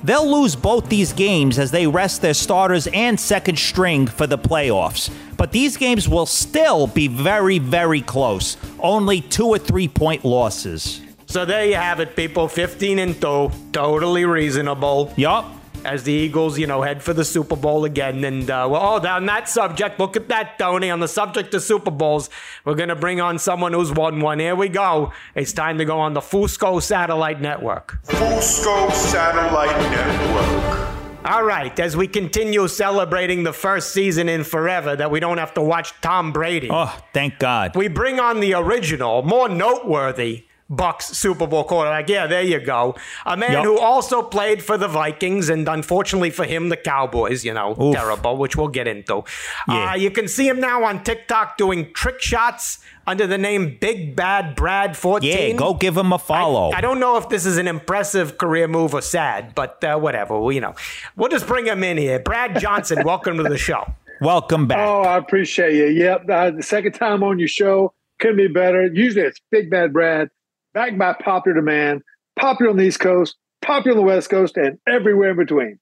They'll 0.04 0.32
lose 0.32 0.56
both 0.56 0.88
these 0.88 1.12
games 1.12 1.58
as 1.58 1.72
they 1.72 1.88
rest 1.88 2.22
their 2.22 2.36
starters 2.36 2.86
and 2.94 3.20
second 3.20 3.58
string 3.58 4.06
for 4.06 4.28
the 4.28 4.38
playoffs. 4.38 5.12
But 5.36 5.52
these 5.52 5.78
games 5.78 6.08
will 6.08 6.28
still 6.28 6.86
be 6.86 7.08
very, 7.08 7.58
very 7.58 8.02
close. 8.02 8.56
Only 8.80 9.20
two 9.20 9.48
or 9.48 9.58
three 9.58 9.88
point 9.88 10.24
losses. 10.24 11.02
So 11.26 11.44
there 11.44 11.66
you 11.66 11.74
have 11.74 12.00
it, 12.00 12.16
people. 12.16 12.48
15 12.48 13.00
and 13.00 13.20
2. 13.20 13.50
Totally 13.72 14.26
reasonable. 14.26 15.12
Yup. 15.16 15.55
As 15.86 16.04
the 16.04 16.12
Eagles, 16.12 16.58
you 16.58 16.66
know, 16.66 16.82
head 16.82 17.04
for 17.04 17.14
the 17.14 17.24
Super 17.24 17.56
Bowl 17.56 17.86
again. 17.86 18.24
And, 18.24 18.50
uh, 18.50 18.68
well, 18.70 18.82
oh, 19.04 19.08
on 19.08 19.28
that 19.28 19.48
subject, 19.48 20.00
look 20.00 20.18
at 20.18 20.28
that, 20.30 20.58
Tony. 20.58 20.90
On 20.90 21.00
the 21.00 21.08
subject 21.08 21.54
of 21.54 21.62
Super 21.62 21.92
Bowls, 21.92 22.30
we're 22.66 22.74
going 22.76 22.90
to 22.90 22.96
bring 22.96 23.22
on 23.22 23.38
someone 23.38 23.72
who's 23.72 23.92
won 23.94 24.20
one. 24.20 24.40
Here 24.40 24.56
we 24.56 24.68
go. 24.68 25.14
It's 25.36 25.54
time 25.54 25.78
to 25.78 25.86
go 25.86 26.00
on 26.00 26.14
the 26.14 26.22
Fusco 26.22 26.82
Satellite 26.82 27.40
Network. 27.40 28.00
Fusco 28.08 28.92
Satellite 28.92 29.78
Network. 29.92 30.82
All 31.26 31.44
right, 31.44 31.80
as 31.80 31.98
we 31.98 32.08
continue 32.08 32.68
celebrating 32.68 33.44
the 33.44 33.54
first 33.54 33.94
season 33.94 34.30
in 34.30 34.44
forever 34.44 34.96
that 34.96 35.10
we 35.10 35.20
don't 35.20 35.40
have 35.40 35.56
to 35.56 35.62
watch 35.62 35.92
Tom 36.02 36.32
Brady, 36.32 36.70
Oh, 36.72 36.96
thank 37.14 37.40
God. 37.40 37.76
we 37.76 37.88
bring 37.88 38.20
on 38.20 38.42
the 38.42 38.54
original, 38.54 39.24
more 39.24 39.50
noteworthy 39.50 40.45
Bucks 40.70 41.06
Super 41.08 41.46
Bowl 41.46 41.64
quarterback. 41.64 42.10
Yeah, 42.10 42.26
there 42.26 42.42
you 42.42 42.60
go. 42.60 42.96
A 43.26 43.38
man 43.38 43.52
Yup. 43.52 43.66
who 43.66 43.80
also 43.80 44.24
played 44.24 44.64
for 44.64 44.78
the 44.78 44.88
Vikings 44.88 45.50
and 45.50 45.68
unfortunately 45.68 46.32
for 46.32 46.44
him, 46.44 46.70
the 46.70 46.78
Cowboys, 46.78 47.46
you 47.46 47.54
know, 47.54 47.76
Oof. 47.80 47.96
terrible, 47.96 48.38
which 48.38 48.56
we'll 48.56 48.68
get 48.68 48.88
into. 48.88 49.24
Yeah. 49.68 49.92
Uh, 49.92 49.96
you 49.96 50.10
can 50.10 50.28
see 50.28 50.48
him 50.48 50.60
now 50.60 50.84
on 50.84 51.04
TikTok 51.04 51.58
doing 51.58 51.94
trick 51.94 52.20
shots 52.20 52.80
under 53.08 53.28
the 53.28 53.38
name 53.38 53.78
Big 53.80 54.16
Bad 54.16 54.56
Brad 54.56 54.98
14. 54.98 55.30
Yeah, 55.30 55.56
go 55.56 55.76
give 55.76 55.96
him 55.96 56.12
a 56.12 56.18
follow. 56.18 56.72
I 56.72 56.82
don't 56.82 57.00
know 57.00 57.18
if 57.18 57.30
this 57.30 57.46
is 57.46 57.58
an 57.58 57.68
impressive 57.68 58.38
career 58.38 58.68
move 58.68 58.94
or 58.96 59.02
sad, 59.02 59.54
but 59.54 59.84
uh, 59.84 59.98
whatever. 59.98 60.40
Well, 60.40 60.52
you 60.52 60.62
know, 60.62 60.74
we'll 61.16 61.30
just 61.30 61.46
bring 61.48 61.68
him 61.68 61.84
in 61.84 61.98
here. 61.98 62.20
Brad 62.20 62.60
Johnson, 62.60 63.04
welcome 63.06 63.38
to 63.38 63.44
the 63.44 63.58
show. 63.58 63.86
Welcome 64.22 64.68
back. 64.68 64.80
Oh, 64.80 65.02
I 65.02 65.18
appreciate 65.18 65.76
you. 65.76 65.88
Yep. 65.88 66.30
Uh, 66.30 66.52
the 66.52 66.64
second 66.64 66.94
time 66.94 67.22
on 67.22 67.38
your 67.38 67.48
show 67.48 67.94
couldn't 68.20 68.38
be 68.38 68.48
better. 68.48 68.88
Usually 68.88 69.26
it's 69.26 69.40
Big 69.52 69.70
Bad 69.70 69.94
Brad, 69.94 70.30
backed 70.76 71.00
by 71.00 71.14
popular 71.14 71.56
demand, 71.56 72.04
popular 72.38 72.70
on 72.70 72.78
the 72.78 72.84
East 72.84 73.00
Coast, 73.00 73.36
popular 73.64 73.98
on 73.98 74.06
the 74.06 74.08
West 74.08 74.30
Coast, 74.30 74.58
and 74.58 74.78
everywhere 74.88 75.32
in 75.32 75.38
between. 75.38 75.80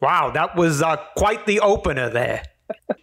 Wow, 0.00 0.30
that 0.30 0.56
was 0.56 0.80
uh, 0.80 0.96
quite 1.16 1.44
the 1.44 1.60
opener 1.60 2.08
there. 2.08 2.42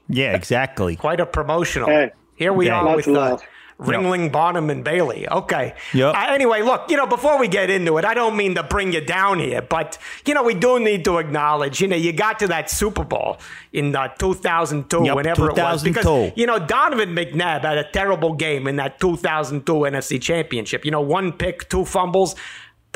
Yeah, 0.07 0.35
exactly. 0.35 0.95
Quite 0.95 1.19
a 1.19 1.25
promotional. 1.25 1.89
Hey, 1.89 2.11
Here 2.35 2.53
we 2.53 2.67
yeah, 2.67 2.79
are 2.79 2.95
with 2.95 3.07
of 3.07 3.15
uh, 3.15 3.19
love. 3.19 3.43
Ringling, 3.79 4.31
Barnum, 4.31 4.69
and 4.69 4.83
Bailey. 4.83 5.27
Okay. 5.27 5.73
Yep. 5.93 6.15
Uh, 6.15 6.25
anyway, 6.29 6.61
look, 6.61 6.89
you 6.89 6.95
know, 6.95 7.05
before 7.07 7.37
we 7.37 7.47
get 7.49 7.69
into 7.69 7.97
it, 7.97 8.05
I 8.05 8.13
don't 8.13 8.37
mean 8.37 8.55
to 8.55 8.63
bring 8.63 8.93
you 8.93 9.01
down 9.01 9.39
here, 9.39 9.61
but, 9.61 9.97
you 10.25 10.33
know, 10.33 10.43
we 10.43 10.53
do 10.53 10.79
need 10.79 11.03
to 11.05 11.17
acknowledge, 11.17 11.81
you 11.81 11.87
know, 11.89 11.97
you 11.97 12.13
got 12.13 12.39
to 12.39 12.47
that 12.47 12.69
Super 12.69 13.03
Bowl 13.03 13.37
in 13.73 13.93
uh, 13.93 14.07
2002, 14.17 15.03
Yep, 15.05 15.15
whenever 15.15 15.49
it 15.49 15.57
was. 15.57 15.83
Because, 15.83 16.31
you 16.37 16.45
know, 16.45 16.57
Donovan 16.57 17.13
McNabb 17.13 17.61
had 17.63 17.77
a 17.77 17.83
terrible 17.91 18.33
game 18.33 18.65
in 18.67 18.77
that 18.77 18.99
2002 19.01 19.73
NFC 19.73 20.21
Championship. 20.21 20.85
You 20.85 20.91
know, 20.91 21.01
one 21.01 21.33
pick, 21.33 21.67
two 21.67 21.83
fumbles. 21.83 22.35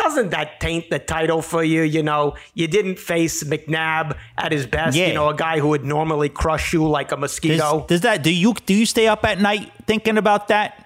Doesn't 0.04 0.30
that 0.30 0.60
taint 0.62 0.90
the 0.90 0.98
title 1.00 1.42
for 1.42 1.64
you? 1.64 1.82
You 1.82 2.02
know, 2.04 2.36
you 2.54 2.68
didn't 2.68 3.00
face 3.00 3.44
McNabb 3.44 4.16
at 4.38 4.52
his 4.52 4.66
best. 4.66 4.96
Yeah. 4.96 5.08
You 5.08 5.14
know, 5.14 5.28
a 5.30 5.36
guy 5.36 5.60
who 5.60 5.68
would 5.70 5.84
normally 5.84 6.30
crush 6.30 6.72
you 6.74 6.88
like 6.88 7.12
a 7.12 7.18
mosquito. 7.18 7.86
does 7.88 8.02
that 8.02 8.24
do 8.24 8.34
you 8.34 8.54
do 8.66 8.74
you 8.74 8.86
stay 8.86 9.08
up 9.08 9.26
at 9.26 9.40
night 9.42 9.72
thinking 9.88 10.18
about 10.18 10.48
that? 10.48 10.86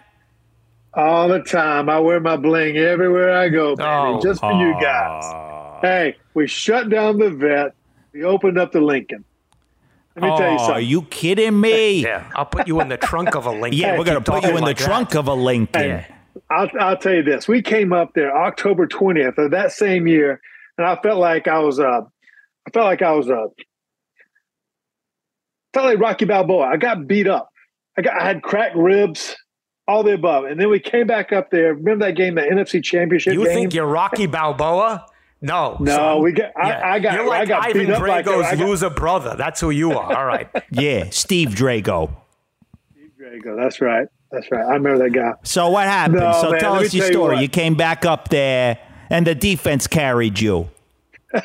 All 0.96 1.28
the 1.28 1.40
time. 1.42 1.90
I 1.90 2.00
wear 2.00 2.20
my 2.20 2.38
bling 2.38 2.78
everywhere 2.78 3.36
I 3.38 3.50
go, 3.50 3.76
baby, 3.76 3.88
Oh. 3.88 4.20
just 4.22 4.40
for 4.42 4.52
you 4.54 4.74
guys. 4.82 5.24
Hey, 5.82 6.16
we 6.34 6.48
shut 6.48 6.90
down 6.90 7.18
the 7.20 7.30
vet. 7.30 7.74
We 8.14 8.24
opened 8.24 8.58
up 8.60 8.72
the 8.72 8.82
Lincoln. 8.82 9.24
Let 10.16 10.24
me 10.24 10.38
tell 10.38 10.48
you 10.50 10.54
Oh, 10.56 10.58
something. 10.58 10.76
are 10.76 10.80
you 10.80 11.02
kidding 11.04 11.60
me? 11.60 12.04
Yeah, 12.04 12.30
I'll 12.36 12.46
put 12.46 12.68
you 12.68 12.80
in 12.82 12.90
the 12.90 12.98
trunk 12.98 13.36
of 13.36 13.46
a 13.48 13.52
Lincoln. 13.62 13.80
Yeah, 13.80 13.98
we're 13.98 14.06
gonna 14.06 14.22
put 14.22 14.36
you 14.36 14.42
talking 14.42 14.58
in 14.58 14.64
the 14.66 14.74
that. 14.74 14.78
trunk 14.78 15.16
of 15.16 15.28
a 15.28 15.34
Lincoln. 15.34 15.82
Yeah. 15.90 16.06
I'll, 16.50 16.70
I'll 16.80 16.98
tell 16.98 17.14
you 17.14 17.24
this. 17.24 17.48
We 17.48 17.62
came 17.62 17.94
up 17.94 18.14
there 18.16 18.36
October 18.36 18.88
20th 18.88 19.38
of 19.38 19.52
that 19.52 19.72
same 19.72 20.08
year, 20.08 20.40
and 20.78 20.88
I 20.88 20.96
felt 21.02 21.20
like 21.20 21.48
I 21.48 21.60
was 21.60 21.80
uh 21.80 22.02
I 22.66 22.70
felt 22.72 22.86
like 22.86 23.02
I 23.02 23.12
was 23.12 23.30
uh 23.30 23.48
felt 25.74 25.86
like 25.86 26.00
Rocky 26.00 26.26
Balboa. 26.26 26.66
I 26.68 26.78
got 26.78 27.08
beat 27.08 27.28
up. 27.28 27.50
I 27.98 28.02
got 28.02 28.20
I 28.22 28.26
had 28.26 28.42
cracked 28.42 28.76
ribs, 28.76 29.36
all 29.88 30.04
the 30.04 30.14
above. 30.14 30.46
And 30.46 30.60
then 30.60 30.70
we 30.70 30.80
came 30.80 31.08
back 31.08 31.32
up 31.32 31.52
there. 31.52 31.74
Remember 31.74 32.06
that 32.06 32.14
game, 32.16 32.36
the 32.36 32.42
NFC 32.42 32.84
championship 32.84 33.34
You 33.34 33.46
game? 33.46 33.54
think 33.54 33.74
you're 33.74 33.86
Rocky 33.88 34.28
Balboa? 34.28 35.06
No. 35.42 35.76
No, 35.80 35.92
son. 35.96 36.24
we 36.24 36.32
got- 36.32 36.52
I- 36.56 36.94
I 36.96 37.00
got- 37.00 37.14
You're 37.16 37.28
like 37.28 37.42
I 37.42 37.46
got 37.46 37.66
Ivan 37.68 37.86
beat 37.88 37.94
up 37.94 38.02
like 38.02 38.26
Drago's 38.26 38.46
I 38.46 38.54
loser 38.54 38.90
brother. 38.90 39.36
That's 39.38 39.60
who 39.60 39.72
you 39.72 39.92
are. 39.92 40.16
All 40.16 40.26
right. 40.26 40.48
Yeah, 40.72 41.10
Steve 41.10 41.50
Drago. 41.50 42.16
there 43.20 43.36
you 43.36 43.42
go. 43.42 43.56
That's 43.58 43.82
right. 43.82 44.08
That's 44.34 44.52
right. 44.52 44.66
I 44.66 44.74
remember 44.74 45.04
that 45.04 45.12
guy. 45.12 45.34
So 45.44 45.70
what 45.70 45.86
happened? 45.86 46.20
No, 46.20 46.42
so 46.42 46.52
man, 46.52 46.60
tell 46.60 46.74
us 46.74 46.92
your 46.92 47.06
tell 47.06 47.14
story. 47.14 47.36
what. 47.36 47.42
You, 47.44 47.48
came 47.48 47.76
back 47.76 48.04
up 48.04 48.30
there, 48.30 48.80
and 49.12 49.28
the 49.28 49.36
defense 49.36 49.86
carried 49.88 50.40
you. 50.40 50.70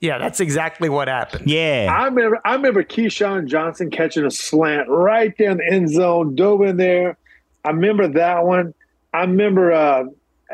Yeah, 0.00 0.18
that's 0.18 0.38
exactly 0.38 0.90
what 0.90 1.08
happened. 1.08 1.50
Yeah. 1.50 1.88
I 1.90 2.04
remember 2.04 2.38
I 2.44 2.54
remember 2.54 2.84
Keyshawn 2.84 3.46
Johnson 3.46 3.90
catching 3.90 4.26
a 4.26 4.30
slant 4.30 4.86
right 4.90 5.34
down 5.38 5.56
the 5.56 5.66
end 5.66 5.88
zone, 5.88 6.34
dove 6.36 6.60
in 6.60 6.76
there. 6.76 7.16
I 7.64 7.70
remember 7.70 8.08
that 8.08 8.44
one. 8.44 8.74
I 9.14 9.22
remember 9.22 9.72
uh 9.72 10.04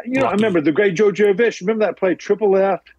you 0.05 0.21
know, 0.21 0.27
I 0.27 0.33
remember 0.33 0.61
the 0.61 0.71
great 0.71 0.95
Joe 0.95 1.11
Jurevicius. 1.11 1.63
Remember 1.63 1.85
that 1.85 1.99
play 1.99 2.15
triple 2.15 2.53
left, 2.53 2.91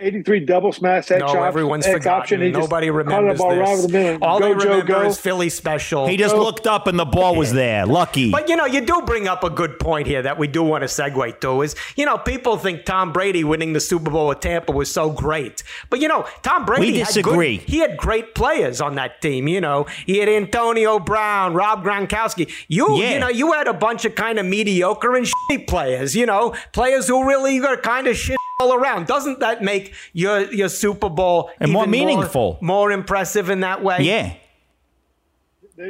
83 0.00 0.40
double 0.40 0.72
smash, 0.72 1.08
X 1.10 1.20
No, 1.20 1.26
option, 1.26 1.42
everyone's 1.44 1.86
X 1.86 1.92
forgotten. 1.98 2.20
option. 2.20 2.40
He 2.42 2.48
just 2.50 2.60
Nobody 2.62 2.88
caught 2.88 2.92
the 2.92 2.98
remembers 3.04 3.38
ball 3.38 3.50
this. 3.76 3.86
the. 3.86 4.18
All 4.22 4.40
go, 4.40 4.48
they 4.54 4.64
Joe, 4.64 4.70
remember 4.70 4.92
go. 4.92 5.02
is 5.06 5.20
Philly 5.20 5.48
special. 5.48 6.08
he 6.08 6.16
just 6.16 6.34
looked 6.34 6.66
up 6.66 6.88
and 6.88 6.98
the 6.98 7.04
ball 7.04 7.36
was 7.36 7.52
there. 7.52 7.86
Lucky. 7.86 8.32
But 8.32 8.48
you 8.48 8.56
know, 8.56 8.66
you 8.66 8.80
do 8.80 9.02
bring 9.02 9.28
up 9.28 9.44
a 9.44 9.50
good 9.50 9.78
point 9.78 10.08
here 10.08 10.20
that 10.22 10.36
we 10.36 10.48
do 10.48 10.64
want 10.64 10.82
to 10.82 10.86
segue 10.88 11.40
to 11.40 11.62
is, 11.62 11.76
you 11.96 12.04
know, 12.06 12.18
people 12.18 12.56
think 12.56 12.84
Tom 12.84 13.12
Brady 13.12 13.44
winning 13.44 13.72
the 13.72 13.78
Super 13.80 14.10
Bowl 14.10 14.26
with 14.26 14.40
Tampa 14.40 14.72
was 14.72 14.90
so 14.90 15.10
great. 15.10 15.62
But 15.90 16.00
you 16.00 16.08
know, 16.08 16.26
Tom 16.42 16.64
Brady 16.64 16.92
We 16.92 16.98
had 16.98 17.06
disagree. 17.06 17.58
good- 17.58 17.68
he 17.68 17.78
had 17.78 17.96
great 17.96 18.34
players 18.34 18.80
on 18.80 18.96
that 18.96 19.22
team, 19.22 19.46
you 19.46 19.60
know. 19.60 19.86
He 20.06 20.18
had 20.18 20.28
Antonio 20.28 20.98
Brown, 20.98 21.54
Rob 21.54 21.84
Gronkowski. 21.84 22.50
You 22.66 22.96
Yeah. 22.98 23.12
you 23.14 23.20
know, 23.20 23.28
you 23.28 23.52
had 23.52 23.68
a 23.68 23.72
bunch 23.72 24.04
of 24.04 24.16
kind 24.16 24.40
of 24.40 24.44
mediocre 24.46 25.14
and 25.14 25.24
shitty 25.24 25.68
players, 25.68 26.16
you 26.16 26.26
know, 26.26 26.52
players 26.72 27.06
who 27.06 27.24
really 27.28 27.60
were 27.60 27.76
kind 27.76 28.08
of 28.08 28.16
shit 28.16 28.36
all 28.60 28.74
around. 28.74 29.06
Doesn't 29.06 29.40
that 29.40 29.62
make 29.62 29.94
your 30.12 30.42
your 30.52 30.68
Super 30.68 31.08
Bowl 31.08 31.50
And 31.60 31.72
more 31.72 31.86
meaningful. 31.86 32.58
more 32.60 32.92
impressive 32.92 33.50
in 33.50 33.60
that 33.60 33.82
way? 33.82 33.98
yeah. 34.00 34.34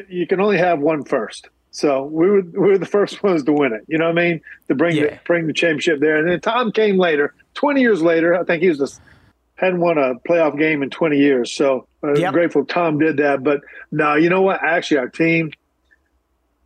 you 0.08 0.26
can 0.26 0.40
only 0.40 0.56
have 0.58 0.80
one 0.80 1.04
first. 1.04 1.48
So 1.70 2.04
we 2.04 2.30
were 2.30 2.40
we 2.42 2.58
were 2.70 2.78
the 2.78 2.86
first 2.86 3.22
ones 3.22 3.42
to 3.44 3.52
win 3.52 3.72
it. 3.72 3.82
You 3.88 3.98
know 3.98 4.06
what 4.06 4.18
I 4.18 4.28
mean? 4.28 4.40
To 4.68 4.74
bring 4.74 4.96
Yeah. 4.96 5.02
the 5.06 5.18
bring 5.26 5.46
the 5.46 5.52
championship 5.52 6.00
there. 6.00 6.16
And 6.16 6.28
then 6.28 6.40
Tom 6.40 6.72
came 6.72 6.98
later, 6.98 7.34
twenty 7.54 7.80
years 7.80 8.00
later. 8.00 8.34
I 8.34 8.44
think 8.44 8.62
he 8.62 8.68
was 8.68 8.78
the 8.78 8.92
hadn't 9.56 9.80
won 9.80 9.98
a 9.98 10.14
playoff 10.28 10.58
game 10.58 10.82
in 10.82 10.90
twenty 10.90 11.18
years. 11.18 11.52
So 11.52 11.86
uh, 12.02 12.14
Yep. 12.14 12.32
grateful 12.32 12.64
Tom 12.64 12.98
did 12.98 13.16
that. 13.18 13.42
But 13.42 13.60
no, 13.92 14.14
you 14.14 14.28
know 14.30 14.40
what? 14.42 14.62
Actually, 14.64 14.98
our 14.98 15.08
team, 15.08 15.52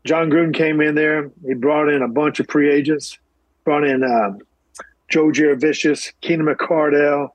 Jon 0.04 0.30
Gruden 0.30 0.54
came 0.54 0.80
in 0.80 0.94
there. 0.94 1.30
He 1.46 1.54
brought 1.54 1.88
in 1.88 2.02
a 2.02 2.08
bunch 2.08 2.38
of 2.40 2.48
free 2.48 2.70
agents. 2.70 3.18
Brought 3.64 3.84
in 3.84 4.02
uh, 4.04 4.32
Joe 5.08 5.26
Jurevicius, 5.28 6.12
Keenan 6.20 6.46
McCardell, 6.46 7.30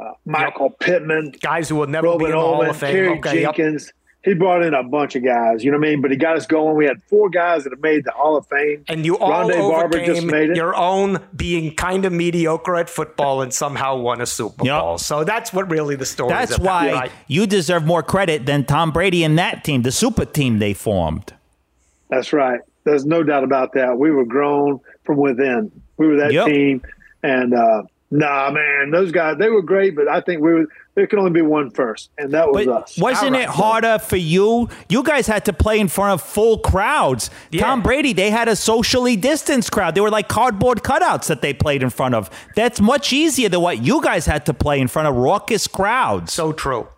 uh, 0.00 0.12
Michael 0.24 0.70
Pittman. 0.70 1.32
Guys 1.40 1.68
who 1.68 1.76
will 1.76 1.86
never 1.86 2.06
be 2.18 2.24
Robin 2.24 2.26
in 2.26 2.32
the 2.32 2.38
Hall 2.38 2.54
Owen, 2.56 2.70
of 2.70 2.76
Fame. 2.76 2.92
Terry 2.94 3.18
Okay, 3.18 3.42
yep. 3.42 3.54
Jenkins. 3.56 3.92
He 4.24 4.34
brought 4.34 4.62
in 4.64 4.74
a 4.74 4.82
bunch 4.82 5.14
of 5.14 5.24
guys, 5.24 5.62
you 5.64 5.70
know 5.70 5.78
what 5.78 5.86
I 5.86 5.90
mean? 5.90 6.02
But 6.02 6.10
he 6.10 6.16
got 6.16 6.36
us 6.36 6.44
going. 6.44 6.76
We 6.76 6.84
had 6.86 7.00
four 7.04 7.30
guys 7.30 7.62
that 7.64 7.70
have 7.72 7.80
made 7.80 8.04
the 8.04 8.10
Hall 8.10 8.36
of 8.36 8.46
Fame. 8.48 8.84
And 8.88 9.06
you 9.06 9.16
all 9.16 9.48
Rondé 9.48 9.56
Barber 9.56 10.04
just 10.04 10.24
made 10.26 10.50
it. 10.50 10.56
your 10.56 10.74
own 10.74 11.18
being 11.34 11.74
kind 11.74 12.04
of 12.04 12.12
mediocre 12.12 12.74
at 12.76 12.90
football 12.90 13.40
and 13.42 13.54
somehow 13.54 13.96
won 13.96 14.20
a 14.20 14.26
Super 14.26 14.66
Yep. 14.66 14.80
Bowl. 14.82 14.98
So 14.98 15.22
that's 15.22 15.52
what 15.52 15.70
really 15.70 15.94
the 15.94 16.04
story 16.04 16.32
is 16.34 16.48
That's 16.50 16.60
why 16.60 16.92
right? 16.92 17.12
you 17.28 17.46
deserve 17.46 17.86
more 17.86 18.02
credit 18.02 18.44
than 18.44 18.64
Tom 18.64 18.90
Brady 18.90 19.22
and 19.22 19.38
that 19.38 19.62
team, 19.64 19.82
the 19.82 19.92
super 19.92 20.24
team 20.24 20.58
they 20.58 20.74
formed. 20.74 21.32
That's 22.10 22.32
right. 22.32 22.60
There's 22.84 23.06
no 23.06 23.22
doubt 23.22 23.44
about 23.44 23.72
that. 23.74 23.98
We 23.98 24.10
were 24.10 24.26
grown 24.26 24.80
from 25.04 25.16
within. 25.18 25.70
We 25.98 26.06
were 26.06 26.16
that 26.16 26.32
Yep. 26.32 26.46
team. 26.46 26.82
And 27.22 27.52
uh, 27.54 27.82
Nah, 28.10 28.50
man, 28.50 28.90
those 28.90 29.12
guys 29.12 29.36
they 29.36 29.50
were 29.50 29.60
great, 29.60 29.94
but 29.94 30.08
I 30.08 30.22
think 30.22 30.40
we 30.40 30.52
were 30.54 30.66
there 30.94 31.06
can 31.06 31.18
only 31.18 31.30
be 31.30 31.42
one 31.42 31.70
first, 31.70 32.08
and 32.16 32.32
that 32.32 32.50
was 32.50 32.64
But 32.64 32.82
us. 32.84 32.98
wasn't 32.98 33.36
All 33.36 33.42
it 33.42 33.48
harder 33.48 33.98
for 33.98 34.16
you? 34.16 34.68
You 34.88 35.02
guys 35.02 35.26
had 35.26 35.44
to 35.44 35.52
play 35.52 35.78
in 35.78 35.88
front 35.88 36.14
of 36.14 36.22
full 36.26 36.58
crowds. 36.58 37.30
Yeah. 37.52 37.60
Tom 37.66 37.82
Brady, 37.82 38.14
they 38.14 38.30
had 38.30 38.48
a 38.48 38.56
socially 38.56 39.14
distanced 39.14 39.70
crowd. 39.72 39.94
They 39.94 40.00
were 40.00 40.10
like 40.10 40.26
cardboard 40.28 40.82
cutouts 40.82 41.26
that 41.26 41.42
they 41.42 41.52
played 41.52 41.82
in 41.82 41.90
front 41.90 42.14
of. 42.14 42.30
That's 42.56 42.80
much 42.80 43.12
easier 43.12 43.50
than 43.50 43.60
what 43.60 43.84
you 43.84 44.02
guys 44.02 44.24
had 44.24 44.46
to 44.46 44.54
play 44.54 44.80
in 44.80 44.88
front 44.88 45.06
of 45.06 45.14
raucous 45.14 45.66
crowds. 45.66 46.32
So 46.32 46.52
true. 46.52 46.88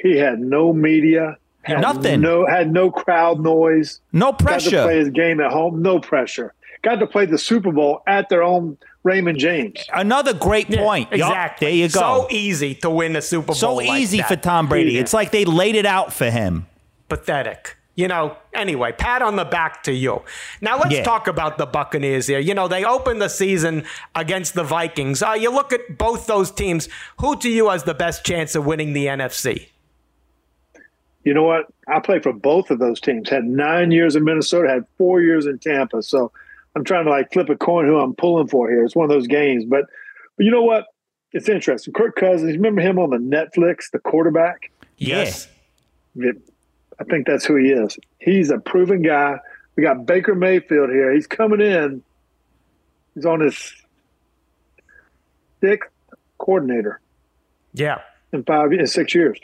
He 0.00 0.16
had 0.18 0.40
no 0.40 0.72
media, 0.72 1.36
had 1.62 1.80
Nothing. 1.80 2.20
no 2.20 2.44
had 2.44 2.72
no 2.72 2.90
crowd 2.90 3.40
noise. 3.40 4.00
no 4.12 4.32
Got 4.32 4.60
to 4.62 4.70
play 4.82 4.98
his 4.98 5.10
game 5.10 5.40
at 5.40 5.52
home, 5.52 5.80
no 5.80 5.98
pressure. 6.00 6.54
Got 6.82 6.96
to 6.96 7.06
play 7.06 7.26
the 7.26 7.38
Super 7.38 7.72
Bowl 7.72 8.02
at 8.06 8.28
their 8.28 8.42
own 8.42 8.78
Raymond 9.02 9.38
James. 9.38 9.78
Another 9.92 10.32
great 10.32 10.68
point. 10.70 11.10
Yup, 11.12 11.28
Exactly. 11.30 11.66
there 11.66 11.74
you 11.76 11.88
go. 11.88 12.00
So 12.00 12.26
easy 12.30 12.74
to 12.76 12.90
win 12.90 13.16
a 13.16 13.22
Super 13.22 13.46
Bowl. 13.48 13.54
So 13.54 13.74
like 13.76 14.00
easy 14.00 14.18
that. 14.18 14.28
for 14.28 14.36
Tom 14.36 14.68
Brady. 14.68 14.92
Yeah. 14.92 15.00
It's 15.00 15.12
like 15.14 15.30
they 15.32 15.44
laid 15.44 15.74
it 15.74 15.86
out 15.86 16.12
for 16.12 16.30
him. 16.30 16.66
pathetic. 17.08 17.76
You 17.94 18.06
know, 18.06 18.36
anyway, 18.54 18.92
pat 18.92 19.22
on 19.22 19.34
the 19.34 19.44
back 19.44 19.82
to 19.84 19.92
you. 19.92 20.22
Now 20.60 20.78
let's 20.78 20.94
Yeah. 20.94 21.02
talk 21.02 21.26
about 21.26 21.58
the 21.58 21.66
Buccaneers 21.66 22.28
here. 22.28 22.38
You 22.38 22.54
know, 22.54 22.68
they 22.68 22.84
opened 22.84 23.20
the 23.20 23.28
season 23.28 23.82
against 24.14 24.54
the 24.54 24.62
Vikings. 24.62 25.20
Uh, 25.20 25.32
you 25.32 25.50
look 25.50 25.72
at 25.72 25.98
both 25.98 26.26
those 26.28 26.50
teams. 26.52 26.88
Who 27.18 27.34
to 27.36 27.48
you 27.48 27.70
has 27.70 27.82
the 27.84 27.94
best 27.94 28.24
chance 28.24 28.54
of 28.54 28.66
winning 28.66 28.92
the 28.92 29.06
NFC? 29.06 29.70
You 31.24 31.34
know 31.34 31.42
what? 31.42 31.66
I 31.88 32.00
played 32.00 32.22
for 32.22 32.32
both 32.32 32.70
of 32.70 32.78
those 32.78 33.00
teams. 33.00 33.28
Had 33.28 33.44
nine 33.44 33.90
years 33.90 34.16
in 34.16 34.24
Minnesota, 34.24 34.68
had 34.68 34.84
four 34.96 35.20
years 35.20 35.46
in 35.46 35.58
Tampa. 35.58 36.02
So 36.02 36.30
I'm 36.76 36.84
trying 36.84 37.04
to 37.04 37.10
like 37.10 37.32
flip 37.32 37.48
a 37.48 37.56
coin 37.56 37.86
who 37.86 37.98
I'm 37.98 38.14
pulling 38.14 38.48
for 38.48 38.70
here. 38.70 38.84
It's 38.84 38.94
one 38.94 39.04
of 39.04 39.10
those 39.10 39.26
games. 39.26 39.64
But, 39.64 39.84
but 40.36 40.44
you 40.44 40.50
know 40.50 40.62
what? 40.62 40.86
It's 41.32 41.48
interesting. 41.48 41.92
Kirk 41.92 42.16
Cousins, 42.16 42.52
remember 42.56 42.80
him 42.80 42.98
on 42.98 43.10
the 43.10 43.16
Netflix, 43.18 43.90
the 43.90 43.98
quarterback? 43.98 44.70
Yes. 44.96 45.48
Yeah, 46.14 46.32
I 47.00 47.04
think 47.04 47.26
that's 47.26 47.44
who 47.44 47.56
he 47.56 47.70
is. 47.70 47.98
He's 48.18 48.50
a 48.50 48.58
proven 48.58 49.02
guy. 49.02 49.38
We 49.76 49.82
got 49.82 50.06
Baker 50.06 50.34
Mayfield 50.34 50.90
here. 50.90 51.12
He's 51.14 51.26
coming 51.26 51.60
in. 51.60 52.02
He's 53.14 53.26
on 53.26 53.40
his 53.40 53.74
sixth 55.60 55.90
coordinator 56.38 57.00
Yeah. 57.72 57.98
in 58.32 58.44
five 58.44 58.72
in 58.72 58.86
six 58.86 59.14
years. 59.14 59.38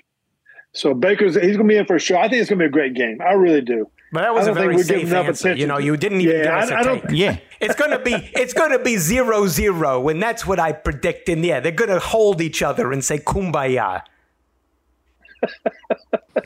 So 0.72 0.94
Baker's 0.94 1.34
he's 1.34 1.56
going 1.56 1.68
to 1.68 1.72
be 1.74 1.76
in 1.76 1.86
for 1.86 1.96
a 1.96 2.00
show. 2.00 2.16
I 2.16 2.28
think 2.28 2.40
it's 2.40 2.50
going 2.50 2.58
to 2.58 2.64
be 2.64 2.68
a 2.68 2.70
great 2.70 2.94
game. 2.94 3.18
I 3.20 3.32
really 3.32 3.60
do. 3.60 3.88
But 4.14 4.20
that 4.20 4.32
was 4.32 4.46
a 4.46 4.52
very 4.52 4.78
safe 4.78 5.08
giving 5.08 5.12
answer. 5.26 5.54
You 5.54 5.66
know, 5.66 5.78
you 5.78 5.96
didn't 5.96 6.20
even 6.20 6.36
Yeah, 6.36 6.42
give 6.44 6.52
us 6.54 6.70
I- 6.70 6.74
a 6.74 6.78
I 6.78 6.82
don't- 6.84 7.02
take. 7.02 7.10
Yeah. 7.18 7.36
It's 7.60 7.74
gonna 7.74 7.98
be 7.98 8.12
it's 8.34 8.52
gonna 8.52 8.78
be 8.78 8.96
zero 8.96 9.46
zero, 9.48 10.08
and 10.08 10.22
that's 10.22 10.46
what 10.46 10.60
I 10.60 10.70
predict. 10.72 11.28
And 11.28 11.44
yeah, 11.44 11.58
they're 11.58 11.72
gonna 11.72 11.98
hold 11.98 12.40
each 12.40 12.62
other 12.62 12.92
and 12.92 13.02
say 13.04 13.18
kumbaya. 13.18 14.02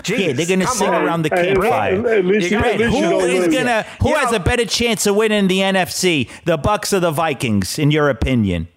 Jeez, 0.03 0.19
Yeah, 0.29 0.33
they're 0.33 0.47
going 0.47 0.61
to 0.61 0.65
come 0.67 0.77
sit 0.77 0.89
on. 0.89 1.05
around 1.05 1.23
the 1.23 1.31
campfire. 1.31 2.07
At 2.09 2.25
least, 2.25 2.51
You 2.51 2.59
you, 2.59 2.65
at 2.65 2.79
least 2.81 2.97
you 2.97 3.05
Who 3.05 3.11
don't 3.11 3.31
is 3.31 3.47
lose. 3.47 3.55
gonna? 3.55 3.83
Who 4.03 4.09
You 4.09 4.15
has 4.17 4.31
know- 4.31 4.37
a 4.39 4.41
better 4.41 4.65
chance 4.65 5.07
of 5.07 5.15
winning 5.17 5.47
the 5.49 5.61
NFC? 5.61 6.29
The 6.47 6.57
Bucks 6.57 6.93
or 6.93 7.01
the 7.01 7.11
Vikings? 7.13 7.79
In 7.79 7.91
your 7.91 8.09
opinion? 8.11 8.69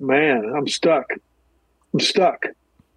Man, 0.00 0.52
I'm 0.56 0.66
stuck. 0.68 1.06
I'm 1.94 2.00
stuck. 2.00 2.46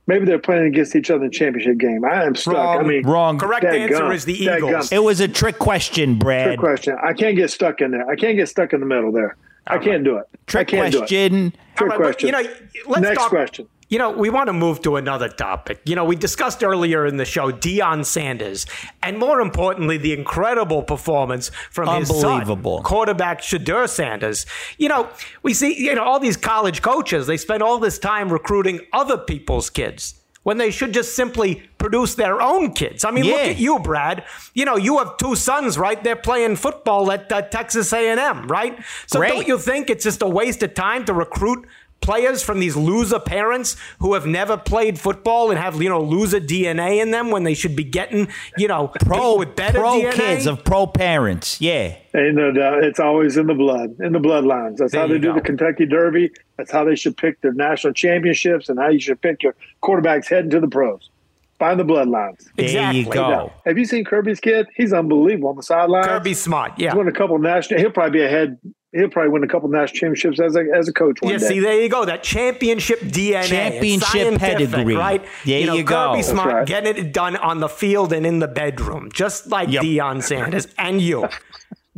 Maybe 0.08 0.26
they're 0.26 0.38
playing 0.40 0.66
against 0.68 0.96
each 0.96 1.10
other 1.10 1.24
in 1.24 1.30
the 1.32 1.36
championship 1.36 1.78
game. 1.80 2.06
I 2.06 2.24
am 2.26 2.36
stuck. 2.36 2.54
Wrong. 2.54 2.80
I 2.80 2.84
mean, 2.84 3.08
Wrong. 3.08 3.40
Correct 3.40 3.66
Dadgum. 3.66 3.92
answer 3.92 4.14
is 4.14 4.26
the 4.26 4.38
Dadgum. 4.38 4.58
Eagles. 4.70 4.92
It 4.92 5.04
was 5.04 5.20
a 5.20 5.28
trick 5.28 5.58
question, 5.58 6.20
Brad. 6.20 6.46
trick 6.46 6.60
question. 6.60 6.96
I 7.04 7.14
can't 7.14 7.36
get 7.36 7.50
stuck 7.50 7.82
in 7.82 7.92
there. 7.92 8.08
I 8.08 8.16
can't 8.16 8.36
get 8.38 8.48
stuck 8.48 8.74
in 8.74 8.80
the 8.82 8.86
middle 8.86 9.12
there. 9.12 9.36
I 9.68 9.80
can't 9.80 10.04
do 10.04 10.18
it. 10.18 10.26
Trick 10.46 10.68
I 10.70 10.72
can't 10.72 10.92
do 10.92 10.98
it. 11.00 11.02
question. 11.02 11.54
Trick 11.76 11.82
All 11.82 11.88
right, 11.88 11.98
but, 11.98 12.04
question. 12.04 12.28
You 12.28 12.32
know, 12.34 12.44
let's 12.88 13.02
Next 13.02 13.18
talk, 13.20 13.30
question. 13.30 13.68
You 13.96 14.00
know, 14.00 14.12
we 14.12 14.30
want 14.30 14.48
to 14.48 14.54
move 14.54 14.82
to 14.82 14.98
another 14.98 15.30
topic. 15.30 15.80
You 15.86 15.96
know, 15.96 16.04
we 16.04 16.18
discussed 16.18 16.66
earlier 16.66 17.06
in 17.06 17.16
the 17.16 17.24
show 17.24 17.50
Deion 17.50 18.04
Sanders, 18.04 18.66
and 19.02 19.18
more 19.18 19.40
importantly, 19.40 19.98
the 19.98 20.12
incredible 20.12 20.84
performance 20.84 21.50
from 21.72 22.02
his 22.02 22.10
son, 22.10 22.42
Unbelievable. 22.42 22.82
quarterback 22.84 23.40
Shedeur 23.40 23.88
Sanders. 23.88 24.46
You 24.78 24.90
know, 24.90 25.08
we 25.44 25.54
see, 25.54 25.82
you 25.82 25.96
know, 25.96 26.04
all 26.04 26.20
these 26.20 26.36
college 26.36 26.82
coaches, 26.82 27.26
they 27.26 27.38
spend 27.38 27.64
all 27.64 27.80
this 27.80 27.98
time 27.98 28.34
recruiting 28.34 28.82
other 28.92 29.18
people's 29.18 29.70
kids 29.70 30.16
when 30.44 30.58
they 30.58 30.72
should 30.72 30.94
just 30.94 31.16
simply 31.16 31.64
produce 31.78 32.16
their 32.16 32.42
own 32.42 32.74
kids. 32.74 33.06
I 33.06 33.12
mean, 33.12 33.26
look 33.26 33.40
at 33.40 33.58
you, 33.58 33.80
Brad. 33.80 34.26
You 34.54 34.66
know, 34.66 34.76
you 34.76 34.98
have 34.98 35.16
two 35.18 35.36
sons, 35.36 35.78
right? 35.78 36.04
They're 36.04 36.16
playing 36.18 36.58
football 36.58 37.12
at 37.12 37.32
uh, 37.32 37.44
Texas 37.44 37.92
A&M, 37.94 38.48
right? 38.48 38.78
So 39.08 39.20
Great. 39.20 39.30
don't 39.30 39.48
you 39.48 39.58
think 39.58 39.90
it's 39.90 40.04
just 40.04 40.22
a 40.22 40.28
waste 40.28 40.62
of 40.62 40.74
time 40.74 41.06
to 41.06 41.14
recruit 41.14 41.66
players 42.02 42.44
from 42.44 42.60
these 42.60 42.76
loser 42.76 43.20
parents 43.20 43.76
who 44.00 44.14
have 44.14 44.28
never 44.28 44.58
played 44.58 45.00
football 45.00 45.50
and 45.50 45.60
have 45.60 45.82
you 45.82 45.90
know 45.90 46.02
loser 46.02 46.40
DNA 46.40 47.02
in 47.02 47.10
them 47.12 47.32
when 47.32 47.44
they 47.44 47.54
should 47.56 47.76
be 47.76 47.84
getting 47.84 48.28
you 48.58 48.68
know 48.68 48.90
Pro 49.02 49.38
with 49.38 49.56
better 49.56 49.80
pro 49.80 50.00
DNA? 50.02 50.12
kids 50.14 50.46
of 50.46 50.64
pro 50.64 50.86
parents. 50.88 51.60
Yeah. 51.60 51.96
Ain't 52.16 52.36
no 52.36 52.52
doubt. 52.52 52.84
It's 52.84 53.00
always 53.00 53.38
in 53.38 53.48
the 53.48 53.54
blood, 53.56 53.96
in 54.00 54.14
the 54.14 54.20
bloodlines. 54.20 54.78
That's 54.78 54.92
There 54.92 55.02
how 55.02 55.08
they 55.08 55.16
do 55.20 55.30
go. 55.30 55.34
the 55.36 55.42
Kentucky 55.42 55.86
Derby. 55.86 56.32
That's 56.58 56.72
how 56.72 56.84
they 56.86 56.96
should 56.96 57.18
pick 57.18 57.42
their 57.42 57.54
national 57.54 57.94
championships 57.94 58.70
and 58.70 58.80
how 58.80 58.90
you 58.90 59.00
should 59.00 59.20
pick 59.22 59.44
your 59.44 59.56
quarterbacks 59.84 60.28
heading 60.30 60.52
to 60.52 60.60
the 60.60 60.68
pros. 60.68 61.10
Find 61.60 61.80
the 61.80 61.84
bloodlines. 61.86 62.46
There 62.56 62.66
Exactly. 62.66 63.00
you 63.00 63.06
go. 63.12 63.52
Have 63.66 63.78
you 63.78 63.86
seen 63.86 64.04
Kirby's 64.06 64.40
kid? 64.42 64.68
He's 64.76 64.92
unbelievable 64.94 65.50
on 65.50 65.56
the 65.56 65.64
sideline. 65.64 66.04
Kirby's 66.04 66.42
smart, 66.42 66.74
yeah. 66.78 66.90
He's 66.92 66.98
won 66.98 67.08
a 67.08 67.14
couple 67.14 67.38
national. 67.40 67.80
He'll 67.80 67.92
probably 67.92 68.20
be 68.20 68.26
ahead. 68.26 68.58
He'll 68.96 69.10
probably 69.10 69.30
win 69.30 69.44
a 69.44 69.48
couple 69.48 69.68
national 69.70 70.00
championships 70.00 70.40
as 70.40 70.56
a 70.56 70.64
as 70.74 70.88
a 70.88 70.94
coach 70.94 71.22
one 71.22 71.34
Yeah, 71.34 71.40
day. 71.40 71.48
see, 71.48 71.60
there 71.60 71.82
you 71.82 71.90
go. 71.90 72.06
That 72.06 72.24
championship 72.24 73.02
DNA, 73.02 73.44
Championship 73.48 74.08
scientific, 74.08 74.40
pedigree. 74.72 74.96
right? 74.96 75.24
There 75.46 75.60
you 75.60 75.66
know, 75.68 75.74
you 75.74 75.84
go. 75.84 76.12
Kirby 76.12 76.24
Smart 76.24 76.54
right. 76.54 76.66
getting 76.68 76.96
it 76.96 77.12
done 77.14 77.36
on 77.36 77.60
the 77.60 77.68
field 77.70 78.14
and 78.14 78.26
in 78.26 78.40
the 78.40 78.48
bedroom, 78.48 79.10
just 79.14 79.48
like 79.48 79.70
Yep. 79.70 79.84
Deion 79.84 80.24
Sanders 80.24 80.68
and 80.78 81.02
you. 81.02 81.28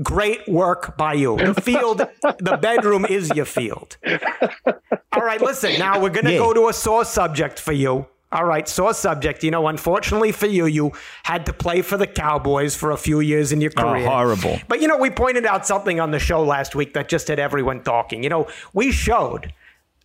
Great 0.04 0.48
work 0.48 0.96
by 0.98 1.14
you. 1.14 1.38
The 1.38 1.54
field, 1.60 1.98
the 2.40 2.58
bedroom 2.62 3.06
is 3.06 3.30
your 3.36 3.46
field. 3.46 3.98
All 4.66 5.22
right, 5.24 5.42
listen. 5.42 5.78
Now 5.80 6.00
we're 6.02 6.10
going 6.10 6.26
to 6.26 6.34
Yeah. 6.34 6.38
go 6.40 6.54
to 6.54 6.68
a 6.68 6.74
sore 6.74 7.04
subject 7.06 7.60
for 7.60 7.74
you. 7.74 8.06
All 8.32 8.44
right, 8.46 8.68
sore 8.68 8.94
subject. 8.94 9.44
You 9.44 9.52
know, 9.52 9.68
unfortunately 9.68 10.32
for 10.34 10.48
you, 10.48 10.66
you 10.66 10.92
had 11.24 11.46
to 11.46 11.54
play 11.54 11.82
for 11.82 11.96
the 11.98 12.08
Cowboys 12.08 12.76
for 12.76 12.92
a 12.92 12.98
few 12.98 13.22
years 13.22 13.52
in 13.54 13.62
your 13.62 13.72
Oh, 13.78 13.82
career. 13.84 14.06
horrible. 14.06 14.60
But 14.68 14.82
you 14.82 14.88
know, 14.88 14.98
we 14.98 15.10
pointed 15.10 15.46
out 15.46 15.66
something 15.66 16.00
on 16.00 16.12
the 16.12 16.20
show 16.20 16.44
last 16.44 16.76
week 16.76 16.94
that 16.94 17.08
just 17.08 17.30
had 17.30 17.40
everyone 17.40 17.84
talking. 17.84 18.24
You 18.24 18.30
know, 18.30 18.48
we 18.74 18.92
showed 18.92 19.54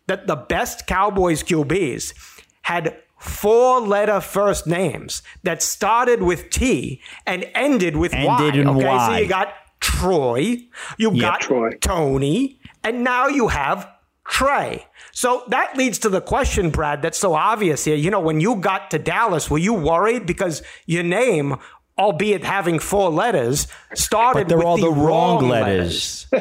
that 0.06 0.26
the 0.28 0.36
best 0.36 0.86
Cowboys 0.86 1.42
QBs 1.42 2.14
had 2.62 2.96
four 3.18 3.80
letter 3.80 4.20
first 4.20 4.66
names 4.66 5.22
that 5.42 5.62
started 5.62 6.22
with 6.22 6.50
T 6.50 7.00
and 7.26 7.48
ended 7.54 7.96
with 7.96 8.12
Y. 8.12 8.50
In 8.54 8.68
okay, 8.68 8.98
so 9.06 9.16
you 9.16 9.28
got 9.28 9.52
Troy, 9.80 10.58
you 10.96 11.20
got 11.20 11.40
Troy. 11.40 11.70
Tony, 11.80 12.60
and 12.84 13.02
now 13.02 13.26
you 13.26 13.48
have 13.48 13.88
Trey. 14.26 14.86
So 15.12 15.42
that 15.48 15.76
leads 15.76 15.98
to 16.00 16.08
the 16.08 16.20
question, 16.20 16.70
Brad, 16.70 17.02
that's 17.02 17.18
so 17.18 17.34
obvious 17.34 17.84
here. 17.84 17.96
You 17.96 18.10
know, 18.10 18.20
when 18.20 18.40
you 18.40 18.56
got 18.56 18.90
to 18.92 18.98
Dallas, 18.98 19.50
were 19.50 19.58
you 19.58 19.74
worried 19.74 20.26
because 20.26 20.62
your 20.86 21.02
name, 21.02 21.56
albeit 21.98 22.44
having 22.44 22.78
four 22.78 23.10
letters, 23.10 23.66
started 23.94 24.40
But 24.44 24.48
they're 24.48 24.58
with 24.58 24.66
all 24.66 24.76
the, 24.76 24.82
the 24.84 24.90
wrong 24.90 25.40
wrong 25.42 25.48
letters. 25.48 26.26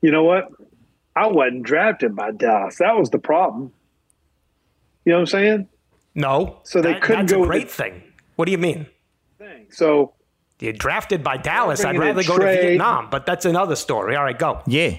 You 0.00 0.12
know 0.12 0.22
what? 0.22 0.48
I 1.16 1.26
wasn't 1.26 1.64
drafted 1.64 2.14
by 2.14 2.30
Dallas. 2.30 2.76
That 2.78 2.96
was 2.96 3.10
the 3.10 3.18
problem. 3.18 3.72
You 5.04 5.10
know 5.12 5.16
what 5.18 5.20
I'm 5.22 5.26
saying? 5.26 5.68
No. 6.14 6.60
So 6.62 6.80
they 6.80 6.92
That- 6.92 7.02
couldn't 7.02 7.26
That's 7.26 7.32
go 7.32 7.42
a 7.42 7.46
great 7.46 7.70
thing. 7.70 8.02
What 8.36 8.44
do 8.44 8.52
you 8.52 8.58
mean? 8.58 8.86
So 9.70 10.14
You're 10.60 10.72
drafted 10.72 11.24
by 11.24 11.36
Dallas. 11.36 11.84
I'd 11.84 11.98
rather 11.98 12.22
go 12.22 12.38
to 12.38 12.44
Vietnam, 12.44 13.08
but 13.10 13.26
that's 13.26 13.44
another 13.44 13.74
story. 13.76 14.14
All 14.16 14.22
right, 14.24 14.38
go. 14.38 14.62
Yeah. 14.66 14.96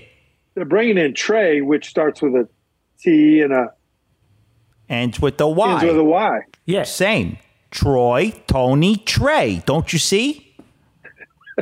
They're 0.60 0.65
bringing 0.65 0.98
in 0.98 1.13
Trey, 1.13 1.62
which 1.62 1.89
starts 1.89 2.22
with 2.22 2.36
a 2.36 2.48
T 3.00 3.41
and 3.41 3.54
a 3.54 3.74
Ends 4.89 5.19
with 5.19 5.38
the 5.38 5.48
Y. 5.48 5.72
ends 5.72 5.84
with 5.86 5.98
a 5.98 6.04
Y. 6.04 6.30
Y. 6.30 6.39
Yes. 6.65 6.93
Same. 6.93 7.38
Troy, 7.72 8.34
Tony, 8.48 8.98
Trey. 8.98 9.62
Don't 9.65 9.93
you 9.93 10.00
see? 10.00 10.56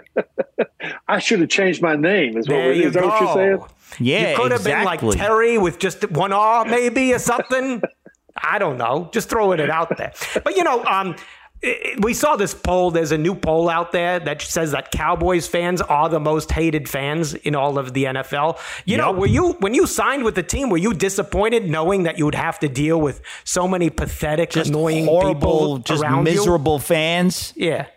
I 1.07 1.19
should 1.19 1.41
have 1.41 1.49
changed 1.49 1.81
my 1.81 1.95
name. 1.95 2.37
Is 2.37 2.47
what, 2.47 2.55
There 2.55 2.71
is 2.71 2.77
you 2.77 2.89
that 2.91 3.03
what 3.03 3.21
you're 3.21 3.33
saying? 3.33 3.57
go. 3.57 3.67
Yeah, 3.99 4.31
you 4.31 4.37
could 4.37 4.51
have 4.51 4.61
exactly. 4.61 4.97
been 4.97 5.07
like 5.09 5.17
Terry 5.17 5.57
with 5.57 5.79
just 5.79 6.09
one 6.11 6.31
R, 6.33 6.65
maybe 6.65 7.13
or 7.13 7.19
something. 7.19 7.81
I 8.37 8.59
don't 8.59 8.77
know. 8.77 9.09
Just 9.11 9.29
throwing 9.29 9.59
it 9.59 9.69
out 9.69 9.97
there. 9.97 10.13
But 10.43 10.55
you 10.55 10.63
know, 10.63 10.83
um, 10.85 11.15
i- 11.63 11.95
we 12.01 12.13
saw 12.13 12.35
this 12.35 12.53
poll. 12.53 12.91
There's 12.91 13.11
a 13.11 13.17
new 13.17 13.33
poll 13.35 13.69
out 13.69 13.91
there 13.91 14.19
that 14.19 14.41
says 14.41 14.71
that 14.71 14.91
Cowboys 14.91 15.47
fans 15.47 15.81
are 15.81 16.07
the 16.09 16.19
most 16.19 16.51
hated 16.51 16.87
fans 16.87 17.33
in 17.33 17.55
all 17.55 17.77
of 17.79 17.93
the 17.93 18.05
NFL. 18.05 18.59
You 18.85 18.97
know, 18.97 19.11
were 19.11 19.27
you 19.27 19.53
when 19.59 19.73
you 19.73 19.87
signed 19.87 20.23
with 20.23 20.35
the 20.35 20.43
team? 20.43 20.69
Were 20.69 20.77
you 20.77 20.93
disappointed 20.93 21.69
knowing 21.69 22.03
that 22.03 22.17
you 22.17 22.25
would 22.25 22.35
have 22.35 22.59
to 22.59 22.69
deal 22.69 22.99
with 23.01 23.21
so 23.43 23.67
many 23.67 23.89
pathetic, 23.89 24.51
Just 24.51 24.69
annoying 24.69 25.05
horrible, 25.05 25.33
people 25.33 25.77
just 25.79 26.03
around 26.03 26.17
you? 26.27 26.33
miserable 26.33 26.79
fans. 26.79 27.53
Yeah. 27.55 27.87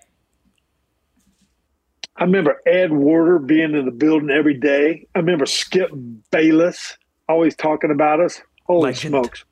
I 2.17 2.25
remember 2.25 2.61
Ed 2.67 2.93
Werder 2.93 3.39
being 3.39 3.75
in 3.75 3.87
the 3.87 3.91
building 3.91 4.31
every 4.31 4.55
day. 4.59 5.07
I 5.15 5.21
remember 5.21 5.47
Skip 5.47 5.91
Bayless 6.31 6.97
always 7.29 7.55
talking 7.57 7.91
about 7.91 8.21
us. 8.21 8.43
Holy 8.65 8.91
Legend. 8.91 9.13
smokes! 9.13 9.45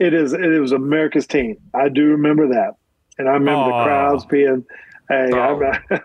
It 0.00 0.12
is. 0.14 0.32
It 0.32 0.60
was 0.60 0.72
America's 0.72 1.26
team. 1.26 1.56
I 1.74 1.88
do 1.88 2.06
remember 2.08 2.48
that, 2.48 2.72
and 3.20 3.28
I 3.28 3.32
remember 3.34 3.72
Oh. 3.72 3.78
the 3.78 3.84
crowds 3.84 4.24
being. 4.26 4.64
Hey, 5.08 5.30
Oh. 5.32 5.60
I'm, 5.60 6.00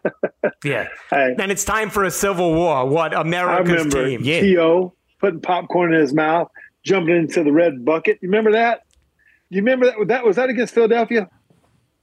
Yeah. 0.64 0.88
hey, 1.12 1.36
Then 1.38 1.52
it's 1.52 1.64
time 1.64 1.90
for 1.90 2.04
a 2.04 2.12
civil 2.12 2.54
war. 2.56 2.86
What 2.88 3.14
America's 3.14 3.70
remember 3.72 4.06
team? 4.06 4.22
Yeah. 4.24 4.42
T.O. 4.42 4.94
putting 5.20 5.42
popcorn 5.42 5.94
in 5.94 6.00
his 6.00 6.14
mouth, 6.14 6.50
jumping 6.84 7.16
into 7.16 7.44
the 7.44 7.52
red 7.52 7.86
bucket. 7.86 8.18
You 8.22 8.30
remember 8.30 8.52
that? 8.54 8.82
You 9.50 9.62
remember 9.62 9.86
that? 9.88 9.96
That 10.08 10.26
was 10.26 10.36
that 10.38 10.50
against 10.50 10.74
Philadelphia? 10.74 11.30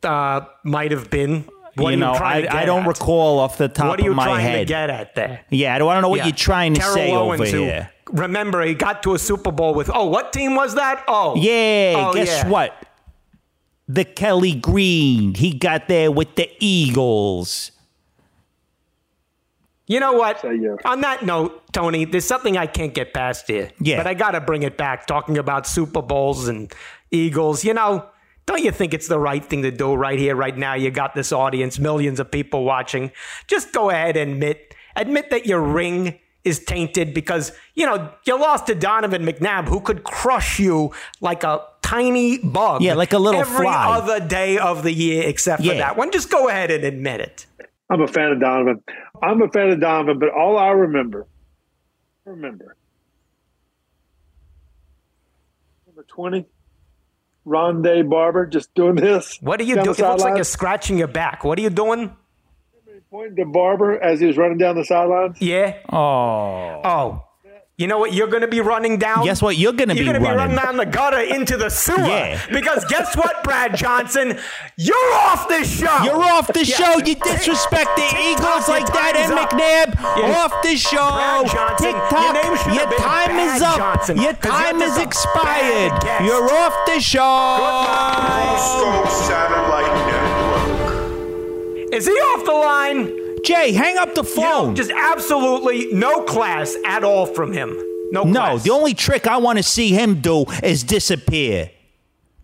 Uh, 0.03 0.43
might 0.65 0.91
have 0.93 1.11
been. 1.11 1.45
What 1.75 1.91
you 1.91 1.97
are 1.97 2.01
know, 2.01 2.13
I, 2.13 2.47
I 2.51 2.65
don't 2.67 2.83
at? 2.83 2.87
recall 2.89 3.39
off 3.39 3.57
the 3.57 3.67
top 3.69 3.87
What 3.89 4.01
are 4.01 4.05
you 4.05 4.11
of 4.11 4.17
my 4.17 4.25
trying 4.27 4.45
to 4.45 4.51
head. 4.51 4.67
get 4.67 4.91
at 4.91 5.15
there? 5.15 5.41
Yeah, 5.49 5.75
I 5.75 5.79
don't 5.79 6.03
know 6.03 6.09
what 6.11 6.19
Yeah. 6.19 6.27
you're 6.27 6.35
trying 6.37 6.75
to 6.75 6.81
Terrell 6.81 6.95
say 6.95 7.13
Owens, 7.13 7.41
over 7.41 7.51
who- 7.51 7.63
here. 7.63 7.91
Remember, 8.13 8.61
he 8.63 8.75
got 8.75 9.03
to 9.05 9.15
a 9.15 9.19
Super 9.19 9.51
Bowl 9.51 9.73
with. 9.75 9.91
Oh, 9.93 10.05
what 10.07 10.35
team 10.35 10.55
was 10.55 10.75
that? 10.75 11.03
Oh, 11.09 11.35
Yeah, 11.35 11.95
Oh, 11.97 12.13
guess 12.13 12.43
yeah. 12.45 12.49
what? 12.49 12.75
The 13.89 14.05
Kelly 14.05 14.55
Green. 14.55 15.35
He 15.35 15.53
got 15.53 15.89
there 15.89 16.11
with 16.11 16.37
the 16.37 16.51
Eagles. 16.61 17.73
You 19.87 20.01
know 20.01 20.13
what? 20.13 20.41
So, 20.41 20.51
yeah. 20.51 20.77
On 20.85 21.01
that 21.03 21.25
note, 21.25 21.71
Tony, 21.73 22.05
there's 22.05 22.25
something 22.25 22.57
I 22.57 22.67
can't 22.67 22.95
get 22.95 23.13
past 23.13 23.47
here. 23.49 23.71
Yeah. 23.81 23.99
But 23.99 24.07
I 24.07 24.15
got 24.15 24.31
to 24.31 24.41
bring 24.41 24.63
it 24.63 24.79
back, 24.79 25.07
talking 25.07 25.37
about 25.37 25.67
Super 25.67 26.01
Bowls 26.01 26.49
and 26.49 26.73
Eagles. 27.11 27.65
You 27.65 27.75
know, 27.75 28.07
don't 28.47 28.63
you 28.63 28.71
think 28.71 28.95
it's 28.95 29.09
the 29.09 29.19
right 29.19 29.45
thing 29.45 29.63
to 29.63 29.71
do 29.71 29.95
right 29.95 30.19
here, 30.19 30.35
right 30.37 30.57
now? 30.57 30.75
You 30.75 30.91
got 30.91 31.15
this 31.15 31.33
audience, 31.33 31.79
millions 31.79 32.21
of 32.21 32.31
people 32.31 32.65
watching. 32.65 33.11
Just 33.49 33.73
go 33.73 33.91
ahead 33.91 34.17
and 34.17 34.33
admit, 34.33 34.75
admit 34.97 35.31
that 35.31 35.47
your 35.47 35.61
ring 35.61 36.19
is 36.45 36.65
tainted 36.65 37.13
because, 37.13 37.53
you 37.75 37.85
know, 37.85 38.13
you 38.25 38.39
lost 38.41 38.67
to 38.69 38.75
Donovan 38.75 39.25
McNabb, 39.25 39.69
who 39.69 39.81
could 39.81 40.05
crush 40.05 40.59
you 40.59 40.93
like 41.21 41.45
a 41.45 41.61
tiny 41.93 42.39
bug. 42.39 42.83
Yeah, 42.83 42.95
like 42.95 43.13
a 43.13 43.19
little 43.19 43.41
every 43.41 43.67
fly. 43.67 43.97
other 43.99 44.21
day 44.27 44.59
of 44.59 44.83
the 44.83 44.93
year 44.93 45.23
except 45.29 45.63
for 45.63 45.69
Yeah. 45.73 45.79
that 45.79 45.97
one. 45.97 46.11
Just 46.11 46.31
go 46.31 46.49
ahead 46.49 46.71
and 46.71 46.85
admit 46.85 47.21
it. 47.21 47.47
I'm 47.91 48.01
a 48.01 48.07
fan 48.09 48.33
of 48.33 48.41
Donovan. 48.41 48.83
I'm 49.23 49.43
a 49.43 49.49
fan 49.49 49.71
of 49.71 49.81
Donovan, 49.81 50.19
but 50.19 50.31
all 50.31 50.57
I 50.59 50.71
remember, 50.71 51.27
remember, 52.25 52.77
number 55.87 56.05
20, 56.09 56.47
Rondé 57.47 58.09
Barber 58.09 58.47
just 58.47 58.75
doing 58.75 58.95
this. 58.97 59.39
What 59.43 59.61
are 59.61 59.65
you 59.65 59.75
doing? 59.75 59.87
the 59.87 60.05
It 60.05 60.09
looks 60.09 60.23
like 60.23 60.37
you're 60.37 60.45
scratching 60.45 60.97
your 60.97 61.09
back. 61.09 61.45
What 61.45 61.59
are 61.59 61.63
you 61.63 61.71
doing? 61.71 62.17
Pointing 63.11 63.37
to 63.37 63.45
Barber 63.45 64.03
as 64.03 64.21
he 64.21 64.27
was 64.27 64.39
running 64.39 64.57
down 64.57 64.75
the 64.75 64.87
sidelines. 64.87 65.37
Yeah. 65.39 65.75
Oh. 65.93 66.81
Oh. 66.83 67.25
You 67.83 67.89
know 67.89 67.99
what 67.99 68.13
you're 68.13 68.29
going 68.29 68.43
to 68.43 68.47
be 68.49 68.61
running 68.61 68.97
down? 68.97 69.25
Guess 69.25 69.43
what 69.43 69.57
you're 69.57 69.73
gonna 69.73 69.93
You're 69.95 70.05
be 70.05 70.07
gonna 70.07 70.21
be 70.21 70.25
running? 70.27 70.55
running 70.55 70.57
down 70.57 70.77
the 70.77 70.87
gutter 70.87 71.19
into 71.19 71.57
the 71.57 71.69
sewer. 71.69 71.97
Yeah. 72.13 72.41
Because 72.53 72.85
guess 72.85 73.17
what, 73.17 73.43
Brad 73.43 73.75
Johnson? 73.75 74.39
You're 74.77 75.13
off 75.15 75.49
this 75.49 75.81
show. 75.81 76.03
You're 76.05 76.23
off 76.23 76.47
the 76.53 76.65
Yeah. 76.65 76.77
show. 76.77 76.99
You 76.99 77.17
disrespect 77.17 77.91
the 77.97 78.07
Eagles 78.31 78.69
like 78.69 78.87
that, 78.93 79.15
and. 79.17 79.33
McNabb. 79.33 80.01
Yeah. 80.17 80.39
Off 80.39 80.63
the 80.63 80.77
show. 80.77 81.11
Brad 81.11 81.47
Johnson, 81.51 81.93
TikTok. 81.93 82.23
your 82.23 82.33
name 82.35 82.53
Your 82.53 82.87
have 82.87 82.91
been 82.91 82.99
time 83.01 83.37
is 83.57 83.63
up. 83.63 83.77
Johnson, 83.79 84.17
Your 84.21 84.35
'cause 84.35 84.53
you're 84.53 84.73
time 84.73 84.83
is 84.83 84.99
expired. 84.99 86.25
You're 86.25 86.53
off 86.55 86.77
the 86.87 87.01
show. 87.01 87.19
Coastal 87.59 89.07
Satellite 89.27 89.93
Network. 90.07 91.93
Is 91.95 92.07
he 92.07 92.13
off 92.13 92.45
the 92.45 92.53
line? 92.53 93.22
Jay, 93.45 93.73
hang 93.73 93.99
up 93.99 94.15
the 94.15 94.23
You 94.23 94.37
know, 94.37 94.43
phone. 94.65 94.75
just 94.77 94.91
absolutely 94.91 95.93
no 95.93 96.23
class 96.23 96.77
at 96.85 97.03
all 97.05 97.27
from 97.27 97.53
him. 97.53 97.77
No 98.13 98.25
no, 98.25 98.59
the 98.59 98.71
only 98.71 98.95
trick 98.95 99.27
I 99.27 99.39
want 99.39 99.59
to 99.59 99.63
see 99.63 99.91
him 99.91 100.21
do 100.21 100.45
is 100.63 100.85
disappear. 100.85 101.71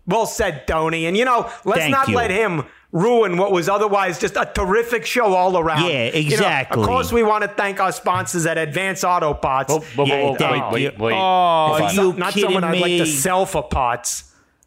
Well 0.07 0.25
said, 0.25 0.65
Tony. 0.67 1.05
And 1.05 1.15
you 1.15 1.25
know, 1.25 1.49
let's 1.63 1.81
Thank 1.81 1.91
not 1.91 2.07
you. 2.07 2.15
let 2.15 2.31
him 2.31 2.63
ruin 2.91 3.37
what 3.37 3.51
was 3.51 3.69
otherwise 3.69 4.17
just 4.17 4.35
a 4.35 4.49
terrific 4.55 5.05
show 5.05 5.33
all 5.35 5.59
around. 5.59 5.83
Yeah, 5.87 6.05
You 6.05 6.11
know, 6.11 6.17
exactly. 6.35 6.81
of 6.81 6.87
course, 6.87 7.11
we 7.11 7.21
want 7.21 7.43
to 7.43 7.47
thank 7.47 7.79
our 7.79 7.91
sponsors 7.91 8.47
at 8.47 8.57
Advance 8.57 9.03
Auto 9.03 9.35
Parts. 9.35 9.71
Oh, 9.71 9.81
whoa, 9.95 10.05
whoa, 10.05 10.05
Yeah, 10.07 10.23
whoa, 10.23 10.35
thank 10.37 10.71
wait, 10.71 10.81
you. 10.81 10.89
wait, 10.89 10.99
wait. 10.99 11.13
Oh, 11.13 11.67
Hold 11.77 11.81
on. 11.81 11.95
you 11.95 12.13
not 12.13 12.33
kidding 12.33 12.47
someone 12.47 12.63
I'd 12.63 12.81
like 12.81 12.97
to 12.97 13.05
sell 13.05 13.45
for 13.45 13.61
parts. 13.61 14.23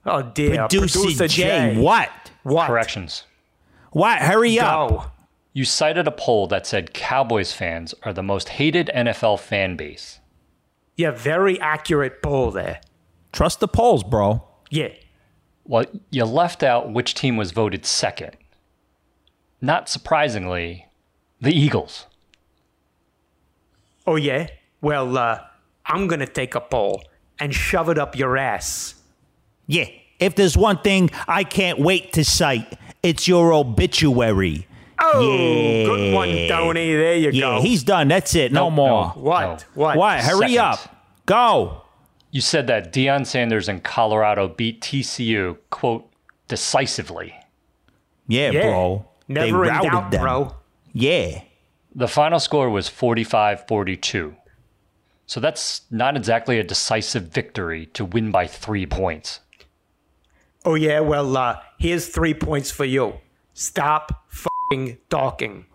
Oh 0.06 0.22
dear, 0.22 0.68
Producer, 0.68 1.26
Jay, 1.26 1.76
what? 1.76 2.10
What? 2.44 2.68
Corrections. 2.68 3.24
What? 3.90 4.20
Hurry 4.20 4.58
up. 4.60 4.88
Go. 4.88 5.04
You 5.52 5.64
cited 5.64 6.06
a 6.06 6.12
poll 6.12 6.46
that 6.46 6.66
said 6.66 6.94
Cowboys 6.94 7.52
fans 7.52 7.94
are 8.04 8.12
the 8.12 8.22
most 8.22 8.50
hated 8.50 8.90
NFL 8.94 9.38
fan 9.38 9.76
base. 9.76 10.20
Yeah, 10.96 11.10
very 11.10 11.60
accurate 11.60 12.22
poll 12.22 12.50
there. 12.50 12.80
Trust 13.32 13.60
the 13.60 13.68
polls, 13.68 14.02
bro. 14.02 14.42
Yeah. 14.70 14.88
Well, 15.64 15.84
you 16.10 16.24
left 16.24 16.62
out 16.62 16.92
which 16.92 17.14
team 17.14 17.36
was 17.36 17.52
voted 17.52 17.84
second. 17.84 18.36
Not 19.60 19.88
surprisingly, 19.88 20.86
the 21.40 21.52
Eagles. 21.52 22.06
Oh 24.06 24.16
yeah. 24.16 24.48
Well, 24.80 25.16
uh, 25.16 25.40
I'm 25.86 26.08
gonna 26.08 26.26
take 26.26 26.54
a 26.54 26.60
poll 26.60 27.02
and 27.38 27.54
shove 27.54 27.88
it 27.88 27.98
up 27.98 28.16
your 28.16 28.36
ass. 28.36 28.94
Yeah. 29.66 29.86
If 30.18 30.34
there's 30.36 30.56
one 30.56 30.78
thing 30.78 31.10
I 31.26 31.44
can't 31.44 31.78
wait 31.78 32.12
to 32.14 32.24
cite, 32.24 32.78
it's 33.02 33.26
your 33.26 33.52
obituary. 33.52 34.66
Oh, 35.04 35.20
Yeah. 35.20 35.84
good 35.84 36.14
one, 36.14 36.28
Tony. 36.48 36.92
There 36.94 37.16
you 37.16 37.30
Yeah, 37.30 37.40
go. 37.56 37.62
he's 37.62 37.82
done. 37.82 38.08
That's 38.08 38.34
it. 38.34 38.52
No 38.52 38.64
Nope, 38.68 38.72
more. 38.74 39.12
no. 39.16 39.20
what? 39.22 39.40
No. 39.42 39.56
What? 39.82 39.96
What? 39.96 40.20
Hurry 40.20 40.48
Second. 40.54 40.58
up. 40.58 40.96
Go. 41.26 41.82
You 42.30 42.40
said 42.40 42.66
that 42.68 42.92
Deion 42.92 43.26
Sanders 43.26 43.68
in 43.68 43.80
Colorado 43.80 44.48
beat 44.48 44.80
TCU, 44.80 45.58
quote, 45.70 46.08
decisively. 46.48 47.34
Yeah, 48.28 48.50
Yeah. 48.50 48.62
bro. 48.62 49.06
they 49.28 49.34
Never 49.50 49.64
in 49.64 49.70
routed 49.70 49.90
doubt, 49.92 50.10
them. 50.10 50.20
bro. 50.22 50.54
Yeah. 50.92 51.42
The 51.94 52.08
final 52.08 52.38
score 52.40 52.68
was 52.70 52.88
45 52.88 53.66
42. 53.66 54.36
So 55.26 55.40
that's 55.40 55.82
not 55.90 56.16
exactly 56.16 56.58
a 56.58 56.64
decisive 56.64 57.24
victory 57.24 57.86
to 57.94 58.04
win 58.04 58.30
by 58.30 58.46
three 58.46 58.84
points. 58.86 59.40
Oh 60.64 60.74
yeah. 60.74 61.00
Well, 61.00 61.34
uh, 61.36 61.60
here's 61.78 62.08
three 62.08 62.34
points 62.34 62.70
for 62.70 62.84
you. 62.84 63.14
Stop 63.54 64.24
fucking 64.28 64.51
talking. 65.08 65.66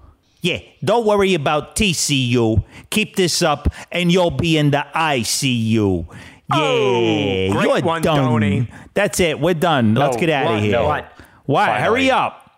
Yeah. 0.42 0.60
Don't 0.84 1.06
worry 1.06 1.34
about 1.34 1.76
TCU. 1.76 2.64
Keep 2.90 3.16
this 3.16 3.42
up 3.42 3.74
and 3.92 4.12
you'll 4.12 4.32
be 4.32 4.58
in 4.58 4.72
the 4.72 4.86
ICU. 4.96 6.08
Oh, 6.50 6.56
yeah. 6.56 7.50
Oh, 7.50 7.52
great 7.52 7.64
You're 7.66 7.82
one, 7.82 8.02
done. 8.02 8.18
Tony. 8.18 8.70
That's 8.94 9.20
it. 9.20 9.40
We're 9.40 9.54
done. 9.54 9.96
Let's 9.96 10.18
get 10.18 10.30
out 10.30 10.56
of 10.56 10.62
here. 10.62 10.72
No. 10.74 10.86
What? 10.86 11.12
What? 11.46 11.66
Finally. 11.66 11.84
Hurry 11.84 12.12
up. 12.12 12.52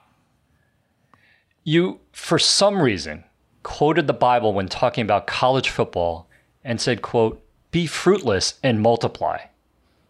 You, 1.63 1.99
for 2.11 2.39
some 2.39 2.81
reason, 2.81 3.23
quoted 3.63 4.07
the 4.07 4.13
Bible 4.13 4.53
when 4.53 4.67
talking 4.67 5.03
about 5.03 5.27
college 5.27 5.69
football 5.69 6.27
and 6.63 6.79
said, 6.79 7.01
quote, 7.01 7.43
be 7.71 7.85
fruitless 7.85 8.59
and 8.63 8.81
multiply. 8.81 9.39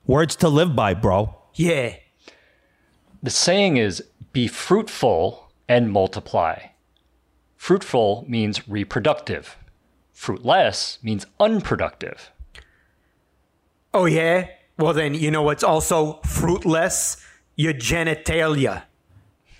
Words 0.05 0.35
to 0.37 0.49
live 0.49 0.75
by, 0.75 0.93
bro. 0.93 1.35
Yeah. 1.55 1.95
The 3.21 3.29
saying 3.29 3.77
is 3.77 4.03
be 4.31 4.47
fruitful 4.47 5.48
and 5.69 5.91
multiply. 5.91 6.57
Fruitful 7.55 8.25
means 8.27 8.67
reproductive. 8.67 9.55
Fruitless 10.11 10.97
means 11.01 11.25
unproductive. 11.39 12.31
Oh 13.93 14.05
yeah. 14.05 14.47
Well 14.77 14.93
then, 14.93 15.13
you 15.13 15.29
know 15.31 15.43
what's 15.43 15.63
also 15.63 16.19
fruitless? 16.25 17.17
Your 17.55 17.73
genitalia. 17.73 18.83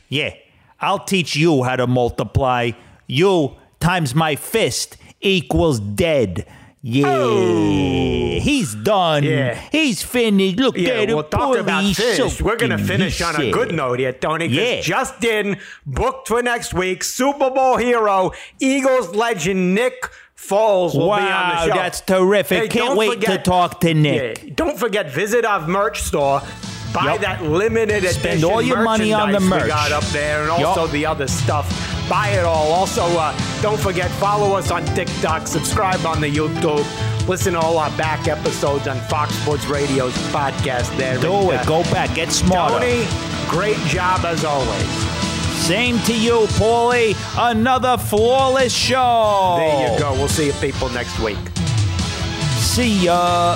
Yeah. 0.10 0.34
I'll 0.82 1.04
teach 1.04 1.36
you 1.36 1.64
how 1.64 1.76
to 1.76 1.88
multiply. 1.88 2.72
You 3.08 3.56
times 3.80 4.16
my 4.16 4.36
fist 4.36 4.98
equals 5.22 5.80
dead. 5.80 6.46
Yeah. 6.82 7.08
Oh. 7.08 8.40
He's 8.40 8.74
done. 8.74 9.24
Yeah. 9.24 9.60
He's 9.72 10.02
finished. 10.02 10.58
Look 10.58 10.78
Yeah, 10.78 10.92
at 10.94 11.08
we'll 11.10 11.20
him. 11.24 11.30
talk 11.30 11.58
about 11.58 11.84
so 11.94 12.30
We're 12.42 12.56
going 12.56 12.72
to 12.72 12.78
finish 12.78 13.22
on 13.22 13.36
a 13.42 13.52
good 13.52 13.74
note 13.76 14.00
here, 14.00 14.14
Tony. 14.14 14.46
Yeah. 14.46 14.80
Justin 14.82 15.58
booked 15.86 16.30
for 16.30 16.42
next 16.42 16.74
week. 16.74 17.04
Super 17.04 17.50
Bowl 17.50 17.78
hero, 17.78 18.32
Eagles 18.60 19.14
legend 19.14 19.76
Nick 19.76 20.10
Foles 20.38 20.94
will 20.96 21.08
be 21.08 21.22
on 21.22 21.28
Wow, 21.28 21.66
the 21.66 21.72
show. 21.74 21.76
that's 21.78 22.00
terrific. 22.02 22.62
Hey, 22.64 22.68
Can't 22.70 22.96
wait 22.98 23.20
to 23.22 23.38
talk 23.40 23.82
to 23.82 23.94
Nick. 23.94 24.42
Yeah, 24.44 24.54
don't 24.56 24.80
forget, 24.80 25.12
visit 25.12 25.44
our 25.44 25.68
merch 25.68 26.02
store. 26.02 26.42
Buy 26.94 27.04
Yup. 27.14 27.22
that 27.22 27.44
limited 27.44 28.04
Spend 28.06 28.26
edition 28.40 28.50
all 28.50 28.62
your 28.62 28.82
money 28.82 29.12
on 29.14 29.32
the 29.34 29.40
merch. 29.42 29.64
we 29.64 29.68
got 29.68 29.92
up 29.92 30.04
there, 30.06 30.42
and 30.44 30.50
also 30.50 30.88
the 30.88 31.06
other 31.06 31.28
stuff. 31.28 31.68
Buy 32.10 32.30
it 32.30 32.44
all. 32.44 32.72
Also, 32.72 33.04
uh, 33.04 33.38
don't 33.62 33.80
forget 33.80 34.10
follow 34.12 34.56
us 34.56 34.72
on 34.72 34.84
TikTok, 34.96 35.46
subscribe 35.48 36.04
on 36.06 36.20
the 36.22 36.28
YouTube, 36.30 36.84
listen 37.28 37.54
to 37.54 37.60
all 37.60 37.78
our 37.78 37.92
back 37.98 38.28
episodes 38.28 38.88
on 38.88 39.00
Fox 39.02 39.36
Sports 39.36 39.66
Radio's 39.68 40.14
podcast. 40.34 40.96
There, 40.98 41.20
Do 41.20 41.34
And, 41.34 41.52
it. 41.52 41.60
uh, 41.60 41.64
Go 41.66 41.84
back. 41.92 42.16
Get 42.16 42.32
smarter. 42.32 42.80
Tony, 42.80 43.06
great 43.48 43.78
job 43.88 44.26
as 44.26 44.44
always. 44.44 44.88
Same 45.60 46.00
to 46.00 46.18
you, 46.18 46.48
Paulie. 46.58 47.16
Another 47.38 47.96
flawless 47.98 48.74
show. 48.74 49.58
There 49.60 49.92
you 49.94 50.00
go. 50.00 50.14
We'll 50.14 50.28
see 50.28 50.48
you 50.48 50.54
people 50.54 50.90
next 50.90 51.20
week. 51.20 51.38
See 52.58 53.06
ya. 53.06 53.56